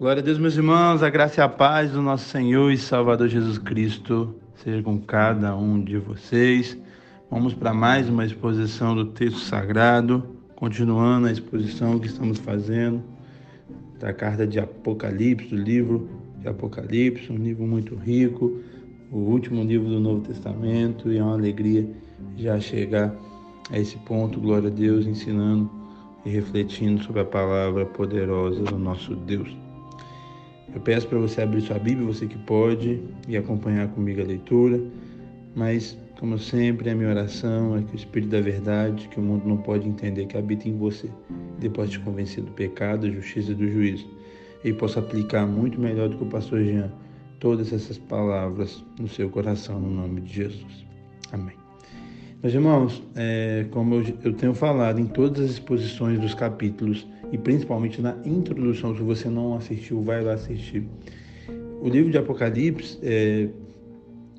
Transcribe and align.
Glória 0.00 0.22
a 0.22 0.24
Deus, 0.24 0.38
meus 0.38 0.56
irmãos, 0.56 1.02
a 1.02 1.10
graça 1.10 1.42
e 1.42 1.44
a 1.44 1.48
paz 1.48 1.90
do 1.90 2.00
nosso 2.00 2.26
Senhor 2.26 2.72
e 2.72 2.78
Salvador 2.78 3.28
Jesus 3.28 3.58
Cristo 3.58 4.34
seja 4.54 4.82
com 4.82 4.98
cada 4.98 5.54
um 5.54 5.78
de 5.78 5.98
vocês. 5.98 6.74
Vamos 7.30 7.52
para 7.52 7.74
mais 7.74 8.08
uma 8.08 8.24
exposição 8.24 8.94
do 8.94 9.04
texto 9.04 9.40
sagrado, 9.40 10.24
continuando 10.56 11.26
a 11.26 11.30
exposição 11.30 11.98
que 11.98 12.06
estamos 12.06 12.38
fazendo 12.38 13.02
da 13.98 14.10
carta 14.10 14.46
de 14.46 14.58
Apocalipse, 14.58 15.48
do 15.48 15.56
livro 15.56 16.08
de 16.38 16.48
Apocalipse, 16.48 17.30
um 17.30 17.36
livro 17.36 17.66
muito 17.66 17.94
rico, 17.94 18.58
o 19.12 19.18
último 19.18 19.62
livro 19.62 19.90
do 19.90 20.00
Novo 20.00 20.22
Testamento, 20.22 21.12
e 21.12 21.18
é 21.18 21.22
uma 21.22 21.34
alegria 21.34 21.86
já 22.38 22.58
chegar 22.58 23.14
a 23.70 23.78
esse 23.78 23.98
ponto, 23.98 24.40
glória 24.40 24.70
a 24.70 24.72
Deus, 24.72 25.04
ensinando 25.04 25.70
e 26.24 26.30
refletindo 26.30 27.04
sobre 27.04 27.20
a 27.20 27.26
palavra 27.26 27.84
poderosa 27.84 28.62
do 28.62 28.78
nosso 28.78 29.14
Deus. 29.14 29.54
Eu 30.74 30.80
peço 30.80 31.08
para 31.08 31.18
você 31.18 31.42
abrir 31.42 31.60
sua 31.62 31.78
Bíblia, 31.78 32.06
você 32.06 32.26
que 32.26 32.38
pode, 32.38 33.02
e 33.28 33.36
acompanhar 33.36 33.88
comigo 33.88 34.20
a 34.20 34.24
leitura, 34.24 34.80
mas, 35.54 35.98
como 36.18 36.38
sempre, 36.38 36.90
a 36.90 36.94
minha 36.94 37.08
oração 37.08 37.76
é 37.76 37.82
que 37.82 37.94
o 37.94 37.96
Espírito 37.96 38.30
da 38.30 38.40
Verdade, 38.40 39.08
que 39.08 39.18
o 39.18 39.22
mundo 39.22 39.48
não 39.48 39.56
pode 39.56 39.88
entender, 39.88 40.26
que 40.26 40.36
habita 40.36 40.68
em 40.68 40.76
você, 40.76 41.10
depois 41.58 41.90
de 41.90 41.98
te 41.98 42.04
convencer 42.04 42.44
do 42.44 42.52
pecado, 42.52 43.08
da 43.08 43.12
justiça 43.12 43.50
e 43.50 43.54
do 43.54 43.68
juízo, 43.68 44.08
e 44.64 44.72
possa 44.72 45.00
aplicar 45.00 45.46
muito 45.46 45.80
melhor 45.80 46.08
do 46.08 46.16
que 46.16 46.22
o 46.22 46.26
pastor 46.26 46.62
Jean 46.62 46.92
todas 47.40 47.72
essas 47.72 47.98
palavras 47.98 48.84
no 48.98 49.08
seu 49.08 49.28
coração, 49.30 49.80
no 49.80 49.90
nome 49.90 50.20
de 50.20 50.34
Jesus. 50.34 50.86
Amém. 51.32 51.56
Meus 52.42 52.54
irmãos, 52.54 53.02
é, 53.16 53.66
como 53.70 53.96
eu, 53.96 54.04
eu, 54.24 54.32
tenho 54.32 54.54
falado 54.54 55.00
em 55.00 55.06
todas 55.06 55.44
as 55.44 55.50
exposições 55.52 56.18
dos 56.18 56.34
capítulos 56.34 57.06
e 57.32 57.38
principalmente 57.38 58.00
na 58.00 58.16
introdução, 58.24 58.94
se 58.96 59.02
você 59.02 59.28
não 59.28 59.56
assistiu, 59.56 60.02
vai 60.02 60.22
lá 60.22 60.34
assistir. 60.34 60.84
O 61.80 61.88
livro 61.88 62.10
de 62.10 62.18
Apocalipse, 62.18 62.98
é, 63.02 63.48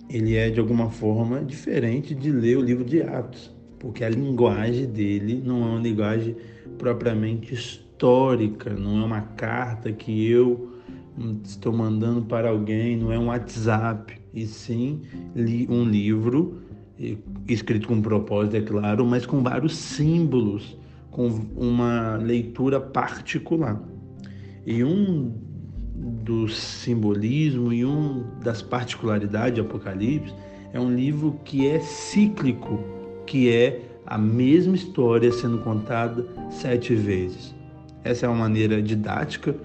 ele 0.10 0.36
é 0.36 0.50
de 0.50 0.60
alguma 0.60 0.90
forma 0.90 1.44
diferente 1.44 2.14
de 2.14 2.32
ler 2.32 2.58
o 2.58 2.62
livro 2.62 2.84
de 2.84 3.02
Atos, 3.02 3.52
porque 3.80 4.04
a 4.04 4.10
linguagem 4.10 4.86
dele 4.86 5.42
não 5.44 5.64
é 5.64 5.66
uma 5.72 5.80
linguagem 5.80 6.36
propriamente 6.78 7.54
histórica, 7.54 8.72
não 8.72 9.02
é 9.02 9.06
uma 9.06 9.22
carta 9.22 9.92
que 9.92 10.30
eu 10.30 10.72
estou 11.44 11.74
mandando 11.74 12.22
para 12.24 12.50
alguém, 12.50 12.98
não 12.98 13.12
é 13.12 13.18
um 13.18 13.28
WhatsApp, 13.28 14.20
e 14.34 14.46
sim 14.46 15.02
um 15.70 15.84
livro 15.84 16.62
escrito 17.48 17.88
com 17.88 18.02
propósito, 18.02 18.58
é 18.58 18.62
claro, 18.62 19.06
mas 19.06 19.26
com 19.26 19.42
vários 19.42 19.76
símbolos, 19.76 20.78
com 21.12 21.28
uma 21.56 22.16
leitura 22.16 22.80
particular. 22.80 23.80
E 24.66 24.84
um 24.84 25.32
dos 26.24 26.58
simbolismos 26.58 27.74
e 27.74 27.86
um 27.86 28.24
das 28.42 28.62
particularidades 28.62 29.56
de 29.56 29.62
Apocalipse 29.62 30.34
é 30.74 30.80
um 30.80 30.94
livro 30.94 31.40
que 31.44 31.68
é 31.68 31.80
cíclico, 31.80 32.80
que 33.28 33.52
é 33.52 33.82
a 34.06 34.18
mesma 34.18 34.76
história 34.76 35.32
sendo 35.32 35.60
contada 35.60 36.26
sete 36.50 36.96
vezes. 36.96 37.54
Essa 38.04 38.26
é 38.26 38.30
uma 38.30 38.40
maneira 38.40 38.82
didática 38.82 39.56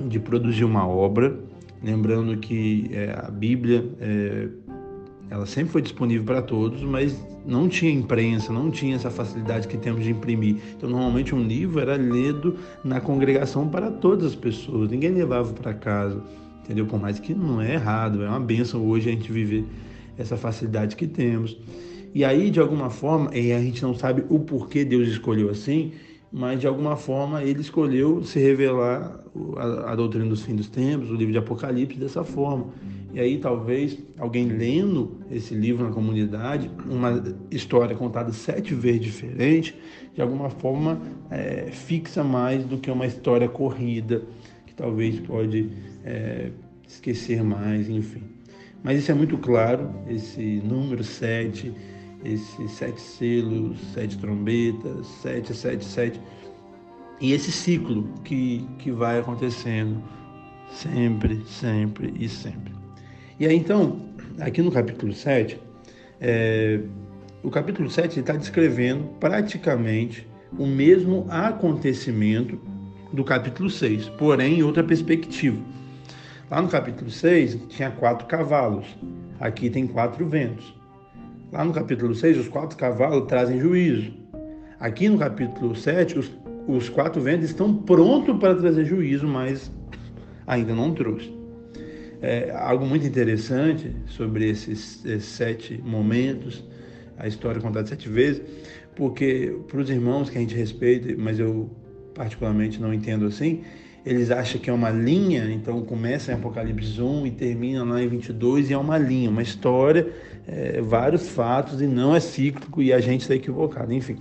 de 0.00 0.18
produzir 0.18 0.64
uma 0.64 0.86
obra, 0.86 1.36
lembrando 1.82 2.36
que 2.36 2.90
é, 2.92 3.12
a 3.18 3.30
Bíblia 3.30 3.84
é, 4.00 4.48
ela 5.32 5.46
sempre 5.46 5.72
foi 5.72 5.80
disponível 5.80 6.26
para 6.26 6.42
todos, 6.42 6.82
mas 6.82 7.18
não 7.46 7.66
tinha 7.66 7.90
imprensa, 7.90 8.52
não 8.52 8.70
tinha 8.70 8.96
essa 8.96 9.10
facilidade 9.10 9.66
que 9.66 9.78
temos 9.78 10.04
de 10.04 10.10
imprimir. 10.10 10.56
Então, 10.76 10.90
normalmente 10.90 11.34
um 11.34 11.42
livro 11.42 11.80
era 11.80 11.96
lido 11.96 12.58
na 12.84 13.00
congregação 13.00 13.66
para 13.66 13.90
todas 13.90 14.26
as 14.26 14.34
pessoas, 14.34 14.90
ninguém 14.90 15.10
levava 15.10 15.50
para 15.54 15.72
casa, 15.72 16.22
entendeu? 16.62 16.84
Por 16.84 17.00
mais 17.00 17.18
que 17.18 17.32
não 17.34 17.62
é 17.62 17.72
errado, 17.72 18.22
é 18.22 18.28
uma 18.28 18.38
benção 18.38 18.86
hoje 18.86 19.08
a 19.08 19.12
gente 19.12 19.32
viver 19.32 19.64
essa 20.18 20.36
facilidade 20.36 20.96
que 20.96 21.06
temos. 21.06 21.56
E 22.14 22.26
aí, 22.26 22.50
de 22.50 22.60
alguma 22.60 22.90
forma, 22.90 23.34
e 23.34 23.54
a 23.54 23.58
gente 23.58 23.82
não 23.82 23.94
sabe 23.94 24.22
o 24.28 24.38
porquê 24.38 24.84
Deus 24.84 25.08
escolheu 25.08 25.48
assim, 25.48 25.92
mas 26.30 26.60
de 26.60 26.66
alguma 26.66 26.94
forma 26.94 27.42
ele 27.42 27.62
escolheu 27.62 28.22
se 28.22 28.38
revelar 28.38 29.18
a, 29.56 29.92
a 29.92 29.96
doutrina 29.96 30.26
dos 30.26 30.42
fins 30.42 30.56
dos 30.56 30.68
tempos, 30.68 31.10
o 31.10 31.14
livro 31.14 31.32
de 31.32 31.38
Apocalipse, 31.38 31.98
dessa 31.98 32.22
forma. 32.22 32.66
E 33.12 33.20
aí 33.20 33.38
talvez 33.38 33.98
alguém 34.18 34.46
lendo 34.46 35.18
esse 35.30 35.54
livro 35.54 35.84
na 35.86 35.92
comunidade, 35.92 36.70
uma 36.88 37.22
história 37.50 37.94
contada 37.94 38.32
sete 38.32 38.74
vezes 38.74 39.02
diferente, 39.02 39.76
de 40.14 40.22
alguma 40.22 40.48
forma 40.48 41.00
é, 41.30 41.68
fixa 41.70 42.24
mais 42.24 42.64
do 42.64 42.78
que 42.78 42.90
uma 42.90 43.06
história 43.06 43.48
corrida, 43.48 44.22
que 44.66 44.74
talvez 44.74 45.20
pode 45.20 45.70
é, 46.04 46.50
esquecer 46.88 47.44
mais, 47.44 47.88
enfim. 47.90 48.22
Mas 48.82 48.98
isso 48.98 49.12
é 49.12 49.14
muito 49.14 49.36
claro, 49.36 49.90
esse 50.08 50.62
número 50.64 51.04
sete, 51.04 51.72
esses 52.24 52.70
sete 52.70 53.00
selos, 53.00 53.78
sete 53.92 54.16
trombetas, 54.16 55.06
sete, 55.06 55.54
sete, 55.54 55.84
sete, 55.84 56.20
e 57.20 57.32
esse 57.32 57.52
ciclo 57.52 58.08
que, 58.24 58.66
que 58.78 58.90
vai 58.90 59.20
acontecendo 59.20 60.02
sempre, 60.70 61.44
sempre 61.46 62.12
e 62.18 62.28
sempre. 62.28 62.81
E 63.40 63.46
aí 63.46 63.56
então, 63.56 64.00
aqui 64.38 64.60
no 64.60 64.70
capítulo 64.70 65.12
7, 65.12 65.58
é, 66.20 66.80
o 67.42 67.50
capítulo 67.50 67.90
7 67.90 68.20
está 68.20 68.34
descrevendo 68.34 69.04
praticamente 69.18 70.28
o 70.58 70.66
mesmo 70.66 71.26
acontecimento 71.30 72.60
do 73.12 73.24
capítulo 73.24 73.70
6, 73.70 74.10
porém 74.10 74.58
em 74.58 74.62
outra 74.62 74.84
perspectiva. 74.84 75.58
Lá 76.50 76.60
no 76.60 76.68
capítulo 76.68 77.10
6 77.10 77.58
tinha 77.68 77.90
quatro 77.90 78.26
cavalos, 78.26 78.86
aqui 79.40 79.70
tem 79.70 79.86
quatro 79.86 80.26
ventos. 80.26 80.74
Lá 81.50 81.64
no 81.64 81.72
capítulo 81.72 82.14
6, 82.14 82.38
os 82.38 82.48
quatro 82.48 82.76
cavalos 82.76 83.26
trazem 83.26 83.58
juízo. 83.58 84.12
Aqui 84.78 85.08
no 85.08 85.18
capítulo 85.18 85.74
7, 85.74 86.18
os, 86.18 86.30
os 86.68 86.88
quatro 86.88 87.20
ventos 87.20 87.48
estão 87.48 87.74
prontos 87.74 88.38
para 88.38 88.54
trazer 88.54 88.84
juízo, 88.84 89.26
mas 89.26 89.70
ainda 90.46 90.74
não 90.74 90.92
trouxe 90.92 91.41
é, 92.22 92.52
algo 92.56 92.86
muito 92.86 93.04
interessante 93.04 93.90
sobre 94.06 94.48
esses, 94.48 95.04
esses, 95.04 95.24
sete 95.24 95.82
momentos, 95.84 96.64
a 97.18 97.26
história 97.26 97.60
contada 97.60 97.86
sete 97.88 98.08
vezes, 98.08 98.42
porque 98.94 99.56
para 99.66 99.80
os 99.80 99.90
irmãos 99.90 100.30
que 100.30 100.38
a 100.38 100.40
gente 100.40 100.54
respeita, 100.54 101.12
mas 101.18 101.40
eu 101.40 101.68
particularmente 102.14 102.80
não 102.80 102.94
entendo 102.94 103.26
assim, 103.26 103.62
eles 104.06 104.30
acham 104.30 104.60
que 104.60 104.70
é 104.70 104.72
uma 104.72 104.90
linha, 104.90 105.50
então 105.50 105.82
começa 105.82 106.32
em 106.32 106.34
Apocalipse 106.34 107.00
1 107.00 107.26
e 107.26 107.30
termina 107.32 107.84
lá 107.84 108.02
em 108.02 108.08
22 108.08 108.70
e 108.70 108.72
é 108.72 108.78
uma 108.78 108.98
linha, 108.98 109.28
uma 109.28 109.42
história, 109.42 110.12
é, 110.46 110.80
vários 110.80 111.28
fatos 111.28 111.80
e 111.80 111.86
não 111.86 112.14
é 112.14 112.20
cíclico 112.20 112.82
e 112.82 112.92
a 112.92 113.00
gente 113.00 113.22
está 113.22 113.34
equivocado, 113.34 113.92
enfim. 113.92 114.16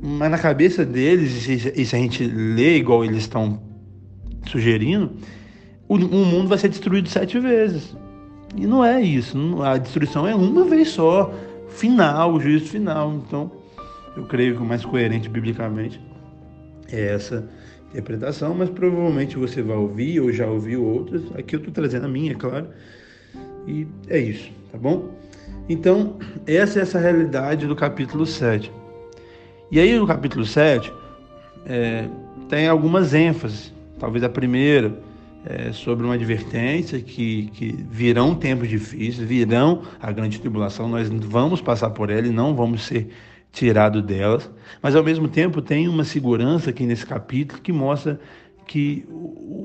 Mas 0.00 0.30
na 0.30 0.38
cabeça 0.38 0.84
deles, 0.84 1.46
e 1.48 1.84
se 1.84 1.96
a 1.96 1.98
gente 1.98 2.24
lê 2.24 2.76
igual 2.76 3.04
eles 3.04 3.18
estão 3.18 3.60
sugerindo, 4.46 5.12
o, 5.88 5.94
o 5.94 6.26
mundo 6.26 6.48
vai 6.48 6.58
ser 6.58 6.68
destruído 6.68 7.08
sete 7.08 7.38
vezes. 7.38 7.96
E 8.56 8.66
não 8.66 8.84
é 8.84 9.00
isso. 9.00 9.36
A 9.62 9.78
destruição 9.78 10.26
é 10.26 10.34
uma 10.34 10.64
vez 10.64 10.88
só, 10.88 11.32
final, 11.68 12.34
o 12.34 12.40
juízo 12.40 12.66
final. 12.66 13.12
Então, 13.14 13.50
eu 14.16 14.24
creio 14.24 14.56
que 14.56 14.62
o 14.62 14.66
mais 14.66 14.84
coerente 14.84 15.28
biblicamente 15.28 16.00
é 16.90 17.14
essa 17.14 17.48
interpretação, 17.90 18.54
mas 18.54 18.68
provavelmente 18.68 19.36
você 19.36 19.62
vai 19.62 19.76
ouvir 19.76 20.20
ou 20.20 20.32
já 20.32 20.46
ouviu 20.46 20.84
outras. 20.84 21.22
Aqui 21.36 21.56
eu 21.56 21.58
estou 21.58 21.72
trazendo 21.72 22.06
a 22.06 22.08
minha, 22.08 22.32
é 22.32 22.34
claro. 22.34 22.68
E 23.66 23.86
é 24.08 24.18
isso, 24.18 24.50
tá 24.70 24.78
bom? 24.78 25.10
Então, 25.68 26.16
essa 26.46 26.78
é 26.78 26.82
essa 26.82 26.98
realidade 26.98 27.66
do 27.66 27.76
capítulo 27.76 28.24
7. 28.26 28.72
E 29.70 29.78
aí, 29.78 29.98
no 29.98 30.06
capítulo 30.06 30.44
7, 30.44 30.92
é, 31.66 32.08
tem 32.48 32.66
algumas 32.66 33.12
ênfases. 33.12 33.72
Talvez 33.98 34.24
a 34.24 34.28
primeira 34.28 34.98
é, 35.44 35.72
sobre 35.72 36.04
uma 36.04 36.14
advertência 36.14 37.00
que, 37.00 37.50
que 37.54 37.72
virão 37.90 38.34
tempos 38.34 38.68
difíceis, 38.68 39.16
virão 39.18 39.82
a 40.00 40.10
grande 40.12 40.40
tribulação, 40.40 40.88
nós 40.88 41.08
vamos 41.08 41.60
passar 41.60 41.90
por 41.90 42.10
ela 42.10 42.26
e 42.26 42.30
não 42.30 42.54
vamos 42.54 42.82
ser 42.82 43.08
tirados 43.52 44.02
delas, 44.02 44.50
mas 44.82 44.94
ao 44.94 45.02
mesmo 45.02 45.28
tempo 45.28 45.62
tem 45.62 45.88
uma 45.88 46.04
segurança 46.04 46.70
aqui 46.70 46.84
nesse 46.84 47.06
capítulo 47.06 47.60
que 47.60 47.72
mostra 47.72 48.20
que 48.66 49.06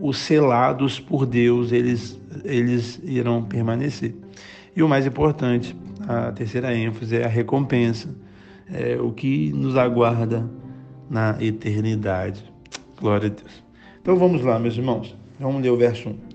os 0.01 0.17
selados 0.17 0.99
por 0.99 1.25
Deus, 1.25 1.71
eles, 1.71 2.19
eles 2.45 3.01
irão 3.03 3.43
permanecer. 3.43 4.15
E 4.75 4.81
o 4.81 4.87
mais 4.87 5.05
importante, 5.05 5.75
a 6.07 6.31
terceira 6.31 6.73
ênfase 6.75 7.17
é 7.17 7.25
a 7.25 7.27
recompensa, 7.27 8.09
é 8.71 8.97
o 8.99 9.11
que 9.11 9.51
nos 9.53 9.75
aguarda 9.75 10.49
na 11.09 11.37
eternidade. 11.41 12.43
Glória 12.99 13.27
a 13.27 13.29
Deus. 13.29 13.63
Então 14.01 14.15
vamos 14.15 14.41
lá, 14.41 14.57
meus 14.57 14.77
irmãos. 14.77 15.22
Vamos 15.39 15.61
ler 15.61 15.69
o 15.69 15.77
verso 15.77 16.09
1. 16.09 16.33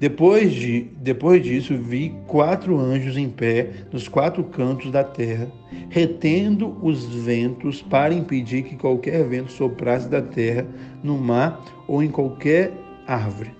Depois, 0.00 0.50
de, 0.52 0.86
depois 0.96 1.42
disso, 1.42 1.76
vi 1.76 2.14
quatro 2.26 2.78
anjos 2.78 3.18
em 3.18 3.28
pé 3.28 3.68
nos 3.92 4.08
quatro 4.08 4.42
cantos 4.44 4.90
da 4.90 5.04
terra, 5.04 5.52
retendo 5.90 6.74
os 6.82 7.04
ventos 7.04 7.82
para 7.82 8.14
impedir 8.14 8.62
que 8.62 8.76
qualquer 8.76 9.28
vento 9.28 9.52
soprasse 9.52 10.08
da 10.08 10.22
terra, 10.22 10.66
no 11.02 11.18
mar 11.18 11.62
ou 11.86 12.02
em 12.02 12.08
qualquer 12.08 12.72
árvore. 13.06 13.50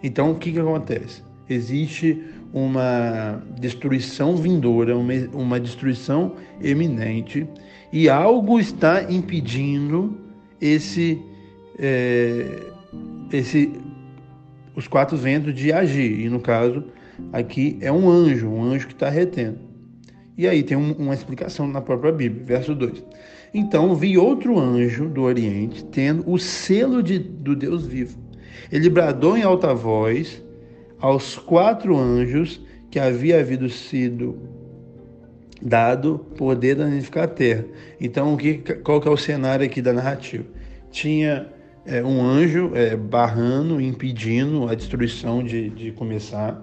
Então, 0.00 0.30
o 0.30 0.36
que, 0.36 0.52
que 0.52 0.60
acontece? 0.60 1.20
Existe 1.50 2.22
uma 2.52 3.42
destruição 3.58 4.36
vindoura, 4.36 4.96
uma, 4.96 5.12
uma 5.32 5.58
destruição 5.58 6.34
eminente, 6.62 7.44
e 7.92 8.08
algo 8.08 8.60
está 8.60 9.10
impedindo 9.10 10.16
esse, 10.60 11.20
é, 11.78 12.62
esse, 13.32 13.72
os 14.78 14.86
quatro 14.86 15.16
ventos 15.16 15.52
de 15.52 15.72
agir. 15.72 16.20
E 16.20 16.30
no 16.30 16.38
caso 16.38 16.84
aqui 17.32 17.76
é 17.80 17.90
um 17.90 18.08
anjo, 18.08 18.48
um 18.48 18.62
anjo 18.62 18.86
que 18.86 18.92
está 18.92 19.10
retendo. 19.10 19.58
E 20.36 20.46
aí 20.46 20.62
tem 20.62 20.76
um, 20.76 20.92
uma 20.92 21.12
explicação 21.12 21.66
na 21.66 21.80
própria 21.80 22.12
Bíblia, 22.12 22.44
verso 22.44 22.76
2. 22.76 23.04
Então 23.52 23.92
vi 23.96 24.16
outro 24.16 24.56
anjo 24.56 25.08
do 25.08 25.22
Oriente 25.22 25.84
tendo 25.86 26.30
o 26.30 26.38
selo 26.38 27.02
de, 27.02 27.18
do 27.18 27.56
Deus 27.56 27.88
vivo. 27.88 28.16
Ele 28.70 28.88
bradou 28.88 29.36
em 29.36 29.42
alta 29.42 29.74
voz 29.74 30.40
aos 31.00 31.36
quatro 31.36 31.98
anjos 31.98 32.64
que 32.88 33.00
havia 33.00 33.40
havido 33.40 33.68
sido 33.68 34.38
dado 35.60 36.20
poder 36.36 36.76
de 36.76 36.84
danificar 36.84 37.24
a 37.24 37.28
terra. 37.28 37.64
Então, 38.00 38.34
o 38.34 38.36
que, 38.36 38.58
qual 38.58 39.00
que 39.00 39.08
é 39.08 39.10
o 39.10 39.16
cenário 39.16 39.66
aqui 39.66 39.82
da 39.82 39.92
narrativa? 39.92 40.44
Tinha 40.92 41.48
é, 41.88 42.04
um 42.04 42.22
anjo 42.22 42.72
é, 42.74 42.94
barrando, 42.94 43.80
impedindo 43.80 44.68
a 44.68 44.74
destruição 44.74 45.42
de, 45.42 45.70
de 45.70 45.90
começar, 45.92 46.62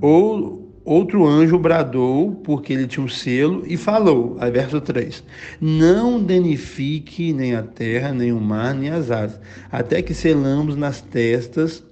ou 0.00 0.70
outro 0.84 1.26
anjo 1.26 1.58
bradou, 1.58 2.32
porque 2.44 2.74
ele 2.74 2.86
tinha 2.86 3.04
um 3.04 3.08
selo, 3.08 3.64
e 3.66 3.76
falou, 3.76 4.36
aí 4.38 4.50
verso 4.50 4.80
3: 4.80 5.24
Não 5.60 6.22
danifique 6.22 7.32
nem 7.32 7.56
a 7.56 7.62
terra, 7.62 8.12
nem 8.12 8.30
o 8.30 8.40
mar, 8.40 8.74
nem 8.74 8.90
as 8.90 9.10
asas, 9.10 9.40
até 9.72 10.02
que 10.02 10.12
selamos 10.12 10.76
nas 10.76 11.00
testas 11.00 11.82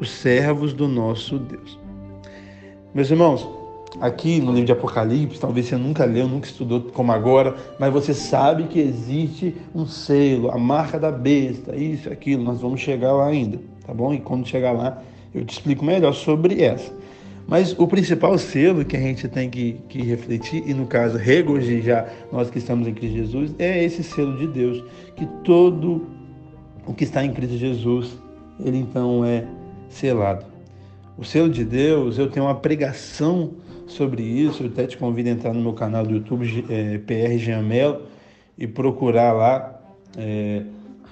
os 0.00 0.10
servos 0.10 0.72
do 0.72 0.88
nosso 0.88 1.38
Deus. 1.38 1.78
Meus 2.94 3.10
irmãos, 3.10 3.61
aqui 4.00 4.40
no 4.40 4.52
livro 4.52 4.66
de 4.66 4.72
Apocalipse, 4.72 5.40
talvez 5.40 5.66
você 5.66 5.76
nunca 5.76 6.04
leu, 6.04 6.28
nunca 6.28 6.46
estudou 6.46 6.80
como 6.80 7.12
agora, 7.12 7.56
mas 7.78 7.92
você 7.92 8.14
sabe 8.14 8.64
que 8.64 8.78
existe 8.78 9.54
um 9.74 9.86
selo, 9.86 10.50
a 10.50 10.58
marca 10.58 10.98
da 10.98 11.10
besta, 11.10 11.76
isso, 11.76 12.10
aquilo, 12.10 12.42
nós 12.42 12.60
vamos 12.60 12.80
chegar 12.80 13.12
lá 13.12 13.26
ainda, 13.26 13.58
tá 13.86 13.92
bom? 13.92 14.14
E 14.14 14.20
quando 14.20 14.46
chegar 14.46 14.72
lá, 14.72 15.02
eu 15.34 15.44
te 15.44 15.52
explico 15.52 15.84
melhor 15.84 16.12
sobre 16.12 16.62
essa. 16.62 16.92
Mas 17.46 17.76
o 17.78 17.86
principal 17.86 18.38
selo 18.38 18.84
que 18.84 18.96
a 18.96 19.00
gente 19.00 19.28
tem 19.28 19.50
que, 19.50 19.80
que 19.88 20.00
refletir, 20.02 20.62
e 20.66 20.72
no 20.72 20.86
caso 20.86 21.18
regozijar 21.18 22.10
nós 22.30 22.48
que 22.48 22.58
estamos 22.58 22.86
em 22.86 22.94
Cristo 22.94 23.16
Jesus, 23.16 23.54
é 23.58 23.84
esse 23.84 24.02
selo 24.02 24.38
de 24.38 24.46
Deus, 24.46 24.82
que 25.16 25.26
todo 25.44 26.06
o 26.86 26.94
que 26.94 27.04
está 27.04 27.24
em 27.24 27.32
Cristo 27.32 27.56
Jesus, 27.56 28.16
ele 28.64 28.78
então 28.78 29.24
é 29.24 29.44
selado. 29.88 30.46
O 31.18 31.24
selo 31.24 31.50
de 31.50 31.64
Deus, 31.64 32.16
eu 32.16 32.30
tenho 32.30 32.46
uma 32.46 32.54
pregação 32.54 33.50
sobre 33.92 34.22
isso, 34.22 34.62
eu 34.62 34.68
até 34.68 34.86
te 34.86 34.96
convido 34.96 35.28
a 35.28 35.32
entrar 35.32 35.52
no 35.52 35.60
meu 35.60 35.72
canal 35.72 36.04
do 36.04 36.14
YouTube, 36.14 36.64
é, 36.68 36.98
PR 36.98 37.38
Jamel, 37.38 38.02
e 38.58 38.66
procurar 38.66 39.32
lá 39.32 39.80
é, 40.16 40.62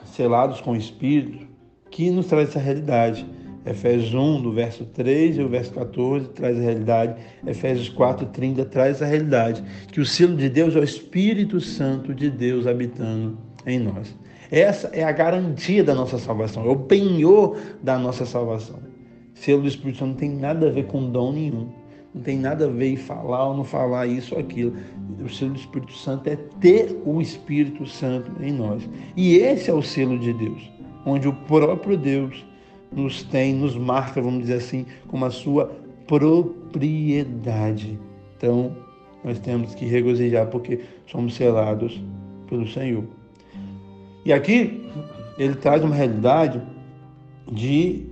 Selados 0.07 0.61
com 0.61 0.73
o 0.73 0.77
Espírito, 0.77 1.47
que 1.91 2.11
nos 2.11 2.27
traz 2.27 2.51
essa 2.51 2.59
realidade. 2.59 3.27
Efésios 3.65 4.15
1, 4.15 4.43
do 4.43 4.53
verso 4.53 4.85
3 4.87 5.37
e 5.37 5.43
o 5.43 5.49
verso 5.49 5.73
14 5.73 6.29
traz 6.31 6.59
a 6.59 6.61
realidade. 6.61 7.15
Efésios 7.47 7.89
4, 7.91 8.27
30 8.27 8.65
traz 8.65 9.03
a 9.03 9.07
realidade. 9.07 9.63
Que 9.93 10.01
o 10.01 10.07
selo 10.07 10.37
de 10.37 10.49
Deus 10.49 10.75
é 10.75 10.81
o 10.81 10.85
Espírito 10.85 11.61
Santo 11.61 12.15
de 12.15 12.31
Deus 12.31 12.67
habitando 12.67 13.39
em 13.67 13.79
nós. 13.79 14.17
Essa 14.51 14.89
é 14.89 15.05
a 15.05 15.13
garantia 15.13 15.85
da 15.85 15.95
nossa 15.95 16.19
salvação, 16.19 16.65
é 16.65 16.69
o 16.69 16.77
penhor 16.77 17.57
da 17.83 17.99
nossa 17.99 18.27
salvação. 18.27 18.81
Selo 19.35 19.63
do 19.63 19.69
Espírito 19.69 19.99
Santo 19.99 20.09
não 20.09 20.17
tem 20.17 20.31
nada 20.31 20.67
a 20.67 20.71
ver 20.71 20.87
com 20.87 21.11
dom 21.11 21.33
nenhum. 21.33 21.80
Não 22.15 22.23
tem 22.23 22.39
nada 22.39 22.67
a 22.67 22.69
ver 22.69 22.93
em 22.93 22.97
falar 22.97 23.49
ou 23.49 23.57
não 23.57 23.65
falar 23.65 24.07
isso 24.07 24.35
ou 24.35 24.41
aquilo. 24.41 24.75
O 25.25 25.29
selo 25.29 25.53
do 25.53 25.61
Espírito 25.61 25.93
Santo 25.93 26.29
é 26.29 26.37
ter 26.37 27.01
o 27.05 27.21
Espírito 27.21 27.87
Santo 27.87 28.33
em 28.43 28.53
nós. 28.53 28.89
E 29.17 29.37
esse 29.37 29.71
é 29.71 29.75
o 29.75 29.83
selo 29.83 30.19
de 30.19 30.33
Deus, 30.33 30.71
onde 31.07 31.29
o 31.29 31.33
próprio 31.33 31.97
Deus 31.97 32.45
nos 32.91 33.23
tem, 33.23 33.55
nos 33.55 33.77
marca, 33.77 34.21
vamos 34.21 34.41
dizer 34.41 34.55
assim, 34.55 34.87
como 35.07 35.25
a 35.25 35.31
sua 35.31 35.73
propriedade. 36.07 37.99
Então, 38.37 38.77
nós 39.23 39.39
temos 39.39 39.75
que 39.75 39.85
regozijar 39.85 40.47
porque 40.49 40.81
somos 41.07 41.35
selados 41.35 42.03
pelo 42.49 42.67
Senhor. 42.67 43.05
E 44.25 44.33
aqui 44.33 44.85
ele 45.39 45.55
traz 45.55 45.85
uma 45.85 45.95
realidade 45.95 46.61
de 47.51 48.07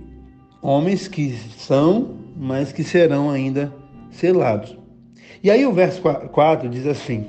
homens 0.61 1.07
que 1.07 1.31
são, 1.57 2.15
mas 2.37 2.71
que 2.71 2.83
serão 2.83 3.29
ainda 3.29 3.73
selados. 4.11 4.77
E 5.43 5.49
aí 5.49 5.65
o 5.65 5.71
verso 5.71 6.01
4 6.01 6.69
diz 6.69 6.85
assim: 6.85 7.25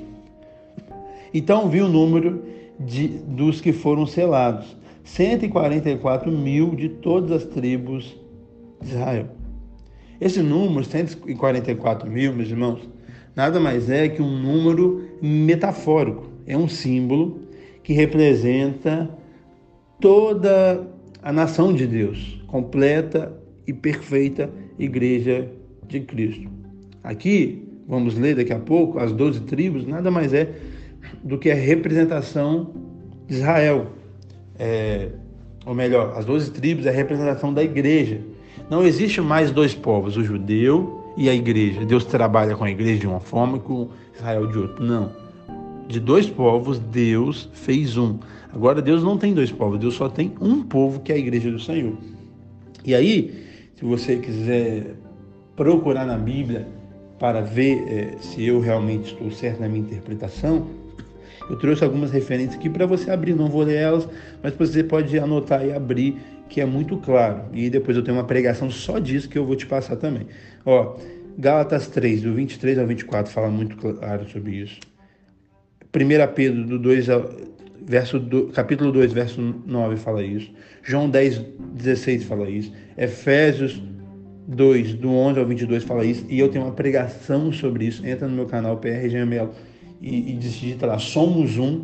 Então 1.33 1.69
vi 1.69 1.81
o 1.81 1.87
número 1.87 2.43
de, 2.79 3.07
dos 3.07 3.61
que 3.61 3.71
foram 3.71 4.05
selados, 4.05 4.75
144 5.03 6.31
mil 6.31 6.75
de 6.75 6.89
todas 6.89 7.31
as 7.31 7.45
tribos 7.45 8.15
de 8.81 8.89
Israel. 8.89 9.27
Esse 10.19 10.41
número, 10.41 10.83
144 10.83 12.09
mil, 12.09 12.33
meus 12.33 12.49
irmãos, 12.49 12.87
nada 13.35 13.59
mais 13.59 13.89
é 13.89 14.07
que 14.07 14.21
um 14.21 14.37
número 14.37 15.09
metafórico, 15.21 16.27
é 16.45 16.55
um 16.55 16.67
símbolo 16.67 17.39
que 17.83 17.93
representa 17.93 19.09
toda 19.99 20.87
a 21.23 21.31
nação 21.31 21.73
de 21.73 21.87
Deus, 21.87 22.41
completa 22.47 23.31
e 23.65 23.73
perfeita 23.73 24.49
igreja 24.77 25.47
de 25.87 26.01
Cristo. 26.01 26.60
Aqui, 27.03 27.67
vamos 27.87 28.17
ler 28.17 28.35
daqui 28.35 28.53
a 28.53 28.59
pouco, 28.59 28.99
as 28.99 29.11
doze 29.11 29.41
tribos 29.41 29.85
nada 29.85 30.11
mais 30.11 30.33
é 30.33 30.49
do 31.23 31.37
que 31.37 31.49
a 31.49 31.55
representação 31.55 32.71
de 33.27 33.35
Israel. 33.35 33.87
É, 34.57 35.09
ou 35.65 35.73
melhor, 35.73 36.13
as 36.15 36.25
doze 36.25 36.51
tribos 36.51 36.85
é 36.85 36.89
a 36.89 36.93
representação 36.93 37.53
da 37.53 37.63
igreja. 37.63 38.19
Não 38.69 38.83
existe 38.83 39.19
mais 39.21 39.51
dois 39.51 39.73
povos, 39.73 40.17
o 40.17 40.23
judeu 40.23 41.13
e 41.17 41.29
a 41.29 41.33
igreja. 41.33 41.85
Deus 41.85 42.05
trabalha 42.05 42.55
com 42.55 42.63
a 42.63 42.71
igreja 42.71 42.99
de 42.99 43.07
uma 43.07 43.19
forma 43.19 43.57
e 43.57 43.59
com 43.59 43.89
Israel 44.15 44.47
de 44.47 44.57
outra. 44.57 44.83
Não 44.83 45.21
de 45.91 45.99
dois 45.99 46.29
povos, 46.29 46.79
Deus 46.79 47.49
fez 47.53 47.97
um. 47.97 48.17
Agora, 48.53 48.81
Deus 48.81 49.03
não 49.03 49.17
tem 49.17 49.33
dois 49.33 49.51
povos, 49.51 49.79
Deus 49.79 49.93
só 49.93 50.07
tem 50.07 50.33
um 50.39 50.63
povo, 50.63 51.01
que 51.01 51.11
é 51.11 51.15
a 51.15 51.17
igreja 51.17 51.51
do 51.51 51.59
Senhor. 51.59 51.93
E 52.85 52.95
aí, 52.95 53.45
se 53.75 53.83
você 53.83 54.15
quiser 54.15 54.95
procurar 55.55 56.05
na 56.05 56.17
Bíblia 56.17 56.67
para 57.21 57.39
ver 57.39 57.83
é, 57.87 58.17
se 58.19 58.43
eu 58.47 58.59
realmente 58.59 59.13
estou 59.13 59.29
certo 59.29 59.59
na 59.59 59.69
minha 59.69 59.81
interpretação, 59.81 60.67
eu 61.47 61.55
trouxe 61.55 61.83
algumas 61.83 62.09
referências 62.09 62.55
aqui 62.55 62.67
para 62.67 62.87
você 62.87 63.11
abrir, 63.11 63.35
não 63.35 63.47
vou 63.47 63.61
ler 63.61 63.75
elas, 63.75 64.09
mas 64.41 64.55
você 64.55 64.83
pode 64.83 65.19
anotar 65.19 65.63
e 65.63 65.71
abrir, 65.71 66.17
que 66.49 66.59
é 66.59 66.65
muito 66.65 66.97
claro. 66.97 67.43
E 67.53 67.69
depois 67.69 67.95
eu 67.95 68.01
tenho 68.03 68.17
uma 68.17 68.23
pregação 68.23 68.71
só 68.71 68.97
disso 68.97 69.29
que 69.29 69.37
eu 69.37 69.45
vou 69.45 69.55
te 69.55 69.67
passar 69.67 69.97
também. 69.97 70.25
Ó, 70.65 70.97
Gálatas 71.37 71.85
3, 71.89 72.23
do 72.23 72.33
23 72.33 72.79
ao 72.79 72.87
24, 72.87 73.31
fala 73.31 73.49
muito 73.49 73.77
claro 73.77 74.27
sobre 74.27 74.55
isso. 74.55 74.79
1 75.95 76.33
Pedro 76.33 76.65
do 76.65 76.79
2 76.79 77.07
verso 77.83 78.19
do, 78.19 78.47
capítulo 78.47 78.91
2, 78.91 79.13
verso 79.13 79.39
9 79.39 79.95
fala 79.97 80.23
isso. 80.23 80.51
João 80.81 81.07
10, 81.07 81.37
16 81.75 82.23
fala 82.23 82.49
isso. 82.49 82.73
Efésios 82.97 83.79
2, 84.51 84.95
do 84.95 85.09
11 85.09 85.39
ao 85.39 85.45
22 85.45 85.83
fala 85.83 86.03
isso. 86.03 86.25
E 86.29 86.37
eu 86.37 86.49
tenho 86.49 86.65
uma 86.65 86.73
pregação 86.73 87.51
sobre 87.51 87.85
isso. 87.85 88.05
Entra 88.05 88.27
no 88.27 88.35
meu 88.35 88.45
canal 88.45 88.77
PR 88.77 89.07
Gemelo 89.07 89.51
e, 90.01 90.31
e 90.31 90.35
digita 90.35 90.85
lá, 90.85 90.99
somos 90.99 91.57
um. 91.57 91.83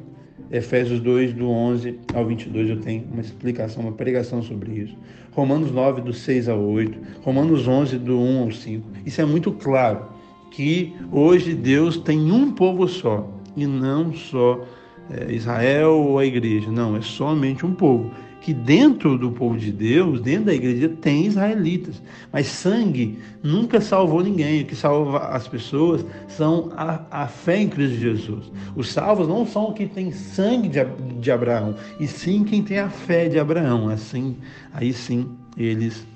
Efésios 0.49 1.01
2, 1.01 1.33
do 1.33 1.49
11 1.49 1.99
ao 2.13 2.25
22, 2.25 2.69
eu 2.69 2.79
tenho 2.79 3.03
uma 3.11 3.19
explicação, 3.19 3.83
uma 3.83 3.91
pregação 3.91 4.41
sobre 4.41 4.71
isso. 4.71 4.95
Romanos 5.31 5.71
9, 5.71 6.01
do 6.01 6.13
6 6.13 6.47
ao 6.47 6.61
8. 6.61 6.97
Romanos 7.21 7.67
11, 7.67 7.97
do 7.97 8.17
1 8.17 8.43
ao 8.43 8.51
5. 8.51 8.87
Isso 9.05 9.19
é 9.19 9.25
muito 9.25 9.51
claro, 9.51 10.05
que 10.51 10.95
hoje 11.11 11.53
Deus 11.53 11.97
tem 11.97 12.31
um 12.31 12.51
povo 12.51 12.87
só 12.87 13.29
e 13.57 13.65
não 13.65 14.13
só 14.13 14.63
é, 15.09 15.33
Israel 15.33 15.97
ou 15.97 16.19
a 16.19 16.25
igreja, 16.25 16.71
não, 16.71 16.95
é 16.95 17.01
somente 17.01 17.65
um 17.65 17.73
povo. 17.73 18.09
Que 18.47 18.53
dentro 18.53 19.17
do 19.17 19.29
povo 19.29 19.57
de 19.57 19.73
Deus, 19.73 20.21
dentro 20.21 20.45
da 20.45 20.53
igreja, 20.53 20.87
tem 20.87 21.25
israelitas, 21.25 22.01
mas 22.31 22.47
sangue 22.47 23.19
nunca 23.43 23.81
salvou 23.81 24.23
ninguém. 24.23 24.61
O 24.61 24.65
que 24.65 24.73
salva 24.73 25.17
as 25.17 25.49
pessoas 25.49 26.05
são 26.29 26.71
a, 26.77 27.01
a 27.11 27.27
fé 27.27 27.63
em 27.63 27.67
Cristo 27.67 27.97
Jesus. 27.97 28.49
Os 28.73 28.89
salvos 28.89 29.27
não 29.27 29.45
são 29.45 29.73
que 29.73 29.85
tem 29.85 30.13
sangue 30.13 30.69
de, 30.69 30.79
de 31.19 31.29
Abraão, 31.29 31.75
e 31.99 32.07
sim 32.07 32.45
quem 32.45 32.63
tem 32.63 32.79
a 32.79 32.87
fé 32.87 33.27
de 33.27 33.37
Abraão. 33.37 33.89
Assim, 33.89 34.37
aí 34.73 34.93
sim 34.93 35.29
eles 35.57 36.07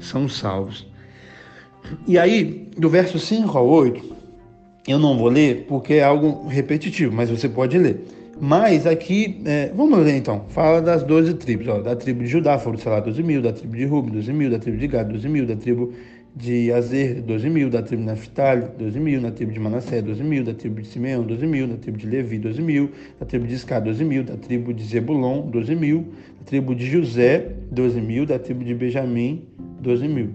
são 0.00 0.26
salvos. 0.26 0.86
E 2.06 2.18
aí, 2.18 2.66
do 2.78 2.88
verso 2.88 3.18
5 3.18 3.58
ao 3.58 3.68
8, 3.68 4.02
eu 4.88 4.98
não 4.98 5.18
vou 5.18 5.28
ler 5.28 5.66
porque 5.68 5.92
é 5.92 6.04
algo 6.04 6.48
repetitivo, 6.48 7.14
mas 7.14 7.28
você 7.28 7.46
pode 7.46 7.76
ler. 7.76 8.23
Mas 8.40 8.86
aqui, 8.86 9.40
é, 9.44 9.70
vamos 9.74 9.98
ler 10.00 10.16
então, 10.16 10.44
fala 10.48 10.80
das 10.82 11.02
12 11.02 11.34
tribos. 11.34 11.68
Ó, 11.68 11.80
da 11.80 11.94
tribo 11.94 12.22
de 12.22 12.26
Judá 12.26 12.58
foram, 12.58 12.78
sei 12.78 12.90
lá, 12.90 13.00
12 13.00 13.22
mil, 13.22 13.40
da 13.40 13.52
tribo 13.52 13.76
de 13.76 13.84
Ruben, 13.84 14.12
12 14.12 14.32
mil, 14.32 14.50
da 14.50 14.58
tribo 14.58 14.76
de 14.78 14.86
Gad, 14.88 15.12
12 15.12 15.28
mil, 15.28 15.46
da 15.46 15.56
tribo 15.56 15.92
de 16.36 16.72
Azer, 16.72 17.22
12 17.22 17.48
mil, 17.48 17.70
da 17.70 17.80
tribo 17.80 18.02
de 18.02 18.08
Naphtali, 18.08 18.66
12 18.76 18.98
mil, 18.98 19.20
da 19.20 19.30
tribo 19.30 19.52
de 19.52 19.60
Manassé, 19.60 20.02
12 20.02 20.22
mil, 20.24 20.42
da 20.42 20.52
tribo 20.52 20.80
de 20.80 20.88
Simeão, 20.88 21.22
12 21.22 21.46
mil, 21.46 21.68
da 21.68 21.76
tribo 21.76 21.96
de 21.96 22.06
Levi, 22.08 22.38
12 22.38 22.60
mil, 22.60 22.90
da 23.20 23.26
tribo 23.26 23.46
de 23.46 23.54
Isca, 23.54 23.80
12 23.80 24.04
mil, 24.04 24.24
da 24.24 24.36
tribo 24.36 24.74
de 24.74 24.82
Zebulon, 24.82 25.42
12 25.42 25.76
mil, 25.76 26.08
da 26.40 26.44
tribo 26.44 26.74
de 26.74 26.86
José, 26.86 27.52
12 27.70 28.00
mil, 28.00 28.26
da 28.26 28.38
tribo 28.38 28.64
de 28.64 28.74
Benjamim, 28.74 29.44
12 29.80 30.08
mil. 30.08 30.30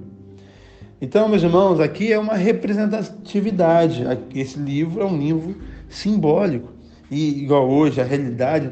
Então, 1.02 1.28
meus 1.28 1.44
irmãos, 1.44 1.80
aqui 1.82 2.12
é 2.12 2.20
uma 2.20 2.36
representatividade. 2.36 4.04
Esse 4.34 4.58
livro 4.58 5.02
é 5.02 5.06
um 5.06 5.18
livro 5.18 5.56
simbólico. 5.90 6.79
E 7.12 7.44
igual 7.44 7.70
hoje, 7.70 8.00
a 8.00 8.04
realidade 8.04 8.72